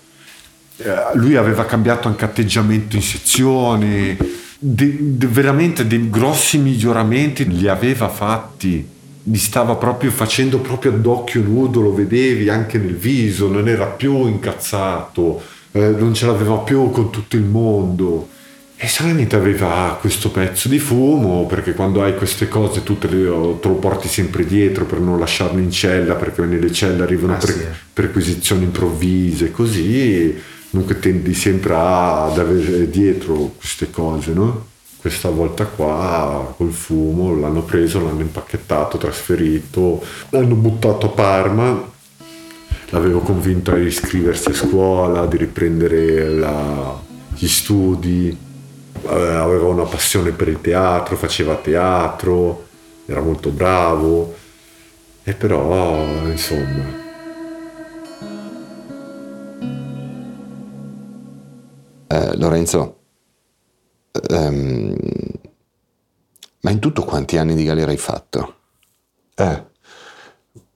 Eh, 0.77 0.93
lui 1.15 1.35
aveva 1.35 1.65
cambiato 1.65 2.07
anche 2.07 2.23
atteggiamento 2.23 2.95
in 2.95 3.01
sezione, 3.01 4.15
de, 4.59 5.17
de, 5.17 5.27
veramente 5.27 5.87
dei 5.87 6.09
grossi 6.09 6.59
miglioramenti 6.59 7.47
li 7.47 7.67
aveva 7.67 8.07
fatti. 8.07 8.97
Li 9.23 9.37
stava 9.37 9.75
proprio 9.75 10.11
facendo 10.11 10.59
proprio 10.59 10.93
ad 10.93 11.05
occhio 11.05 11.41
nudo, 11.41 11.81
lo 11.81 11.93
vedevi 11.93 12.49
anche 12.49 12.77
nel 12.77 12.95
viso, 12.95 13.47
non 13.47 13.67
era 13.67 13.85
più 13.85 14.25
incazzato, 14.27 15.41
eh, 15.71 15.89
non 15.89 16.13
ce 16.13 16.25
l'aveva 16.25 16.57
più 16.57 16.89
con 16.89 17.11
tutto 17.11 17.35
il 17.35 17.43
mondo. 17.43 18.29
E 18.81 18.87
solamente 18.87 19.35
aveva 19.35 19.97
questo 19.99 20.31
pezzo 20.31 20.69
di 20.69 20.79
fumo, 20.79 21.45
perché 21.47 21.73
quando 21.73 22.01
hai 22.01 22.15
queste 22.15 22.47
cose 22.47 22.81
tu 22.81 22.97
te, 22.97 23.09
le, 23.09 23.25
te 23.59 23.67
lo 23.67 23.73
porti 23.73 24.07
sempre 24.07 24.45
dietro 24.45 24.85
per 24.85 24.99
non 25.01 25.19
lasciarlo 25.19 25.59
in 25.59 25.69
cella, 25.69 26.13
perché 26.15 26.45
nelle 26.45 26.71
celle 26.71 27.03
arrivano 27.03 27.33
Ah, 27.33 27.37
per- 27.37 27.49
sì. 27.49 27.65
perquisizioni 27.91 28.63
improvvise, 28.63 29.51
così 29.51 30.33
comunque 30.71 30.97
tendi 30.99 31.33
sempre 31.33 31.73
ad 31.75 32.37
avere 32.39 32.89
dietro 32.89 33.53
queste 33.57 33.89
cose, 33.89 34.31
no? 34.31 34.67
Questa 34.95 35.29
volta 35.29 35.65
qua 35.65 36.53
col 36.55 36.71
fumo 36.71 37.37
l'hanno 37.37 37.63
preso, 37.63 38.01
l'hanno 38.01 38.21
impacchettato, 38.21 38.97
trasferito, 38.97 40.01
l'hanno 40.29 40.55
buttato 40.55 41.07
a 41.07 41.09
Parma, 41.09 41.91
l'avevo 42.91 43.19
convinto 43.19 43.71
a 43.71 43.77
iscriversi 43.77 44.49
a 44.49 44.53
scuola, 44.53 45.25
di 45.25 45.35
riprendere 45.35 46.29
la- 46.29 46.97
gli 47.35 47.47
studi, 47.47 48.37
aveva 49.07 49.65
una 49.65 49.83
passione 49.83 50.31
per 50.31 50.47
il 50.47 50.61
teatro, 50.61 51.15
faceva 51.15 51.55
teatro, 51.55 52.67
era 53.05 53.21
molto 53.21 53.49
bravo, 53.49 54.35
e 55.23 55.33
però 55.33 56.25
insomma... 56.25 57.07
Eh, 62.11 62.37
Lorenzo, 62.37 62.99
ehm, 64.29 64.95
ma 66.61 66.71
in 66.71 66.79
tutto 66.79 67.03
quanti 67.03 67.37
anni 67.37 67.55
di 67.55 67.63
galera 67.63 67.91
hai 67.91 67.97
fatto? 67.97 68.55
Eh, 69.35 69.63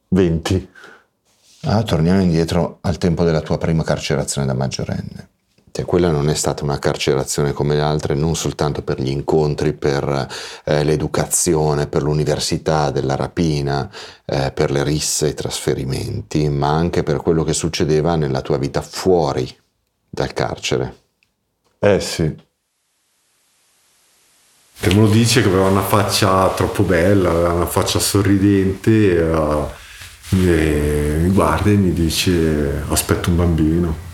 20. 0.09 0.69
Ah, 1.65 1.81
torniamo 1.83 2.21
indietro 2.21 2.77
al 2.81 2.97
tempo 2.97 3.23
della 3.23 3.41
tua 3.41 3.57
prima 3.57 3.83
carcerazione 3.83 4.45
da 4.45 4.53
maggiorenne. 4.53 5.29
Cioè, 5.75 5.85
quella 5.85 6.11
non 6.11 6.29
è 6.29 6.35
stata 6.35 6.63
una 6.63 6.77
carcerazione 6.77 7.51
come 7.51 7.73
le 7.73 7.81
altre, 7.81 8.13
non 8.13 8.35
soltanto 8.35 8.83
per 8.83 9.01
gli 9.01 9.09
incontri, 9.09 9.73
per 9.73 10.27
eh, 10.65 10.83
l'educazione, 10.83 11.87
per 11.87 12.03
l'università 12.03 12.91
della 12.91 13.15
rapina, 13.15 13.89
eh, 14.23 14.51
per 14.51 14.69
le 14.69 14.83
risse 14.83 15.25
e 15.25 15.29
i 15.29 15.33
trasferimenti, 15.33 16.47
ma 16.47 16.69
anche 16.69 17.01
per 17.01 17.17
quello 17.17 17.43
che 17.43 17.53
succedeva 17.53 18.15
nella 18.15 18.41
tua 18.41 18.59
vita 18.59 18.83
fuori 18.83 19.51
dal 20.07 20.31
carcere. 20.31 20.95
Eh 21.79 21.99
sì. 21.99 22.21
Me 24.81 24.93
lo 24.93 25.07
dice 25.07 25.41
che 25.41 25.47
aveva 25.47 25.69
una 25.69 25.81
faccia 25.81 26.49
troppo 26.49 26.83
bella, 26.83 27.31
aveva 27.31 27.53
una 27.53 27.65
faccia 27.65 27.97
sorridente, 27.97 28.91
eh, 29.17 29.81
e 30.29 31.17
mi 31.19 31.29
guarda 31.29 31.71
e 31.71 31.77
mi 31.77 31.93
dice 31.93 32.83
aspetto 32.89 33.31
un 33.31 33.37
bambino. 33.37 34.11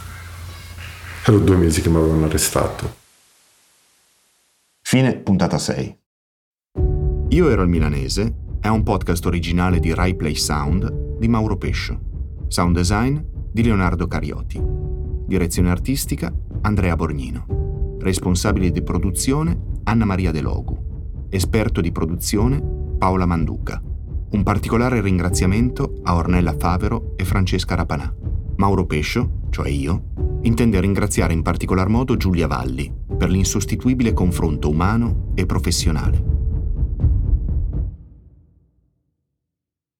Ero 1.25 1.39
due 1.39 1.57
mesi 1.57 1.81
che 1.81 1.89
mi 1.89 1.97
avevano 1.97 2.25
arrestato. 2.25 2.95
Fine 4.81 5.17
puntata 5.17 5.57
6. 5.57 5.97
Io 7.29 7.49
ero 7.49 7.61
il 7.61 7.69
milanese 7.69 8.33
è 8.59 8.67
un 8.69 8.83
podcast 8.83 9.25
originale 9.25 9.79
di 9.79 9.93
Rai 9.93 10.15
Play 10.15 10.35
Sound 10.35 11.17
di 11.19 11.27
Mauro 11.27 11.57
Pescio. 11.57 11.99
Sound 12.47 12.75
design 12.75 13.19
di 13.51 13.63
Leonardo 13.63 14.07
Carioti. 14.07 14.59
Direzione 15.27 15.69
artistica 15.69 16.33
Andrea 16.61 16.95
Borgnino. 16.95 17.97
Responsabile 17.99 18.71
di 18.71 18.81
produzione 18.81 19.79
Anna 19.83 20.05
Maria 20.05 20.31
De 20.31 20.41
Logu. 20.41 21.27
Esperto 21.29 21.81
di 21.81 21.91
produzione 21.91 22.61
Paola 22.97 23.25
Manduca. 23.25 23.79
Un 24.31 24.43
particolare 24.43 25.01
ringraziamento 25.01 25.99
a 26.03 26.15
Ornella 26.15 26.55
Favero 26.57 27.13
e 27.17 27.25
Francesca 27.25 27.75
Rapanà. 27.75 28.28
Mauro 28.59 28.85
Pescio, 28.85 29.43
cioè 29.51 29.69
io, 29.69 30.39
intende 30.41 30.81
ringraziare 30.81 31.31
in 31.31 31.41
particolar 31.41 31.87
modo 31.87 32.17
Giulia 32.17 32.45
Valli 32.45 32.93
per 33.17 33.29
l'insostituibile 33.29 34.11
confronto 34.11 34.69
umano 34.69 35.31
e 35.33 35.45
professionale. 35.45 36.38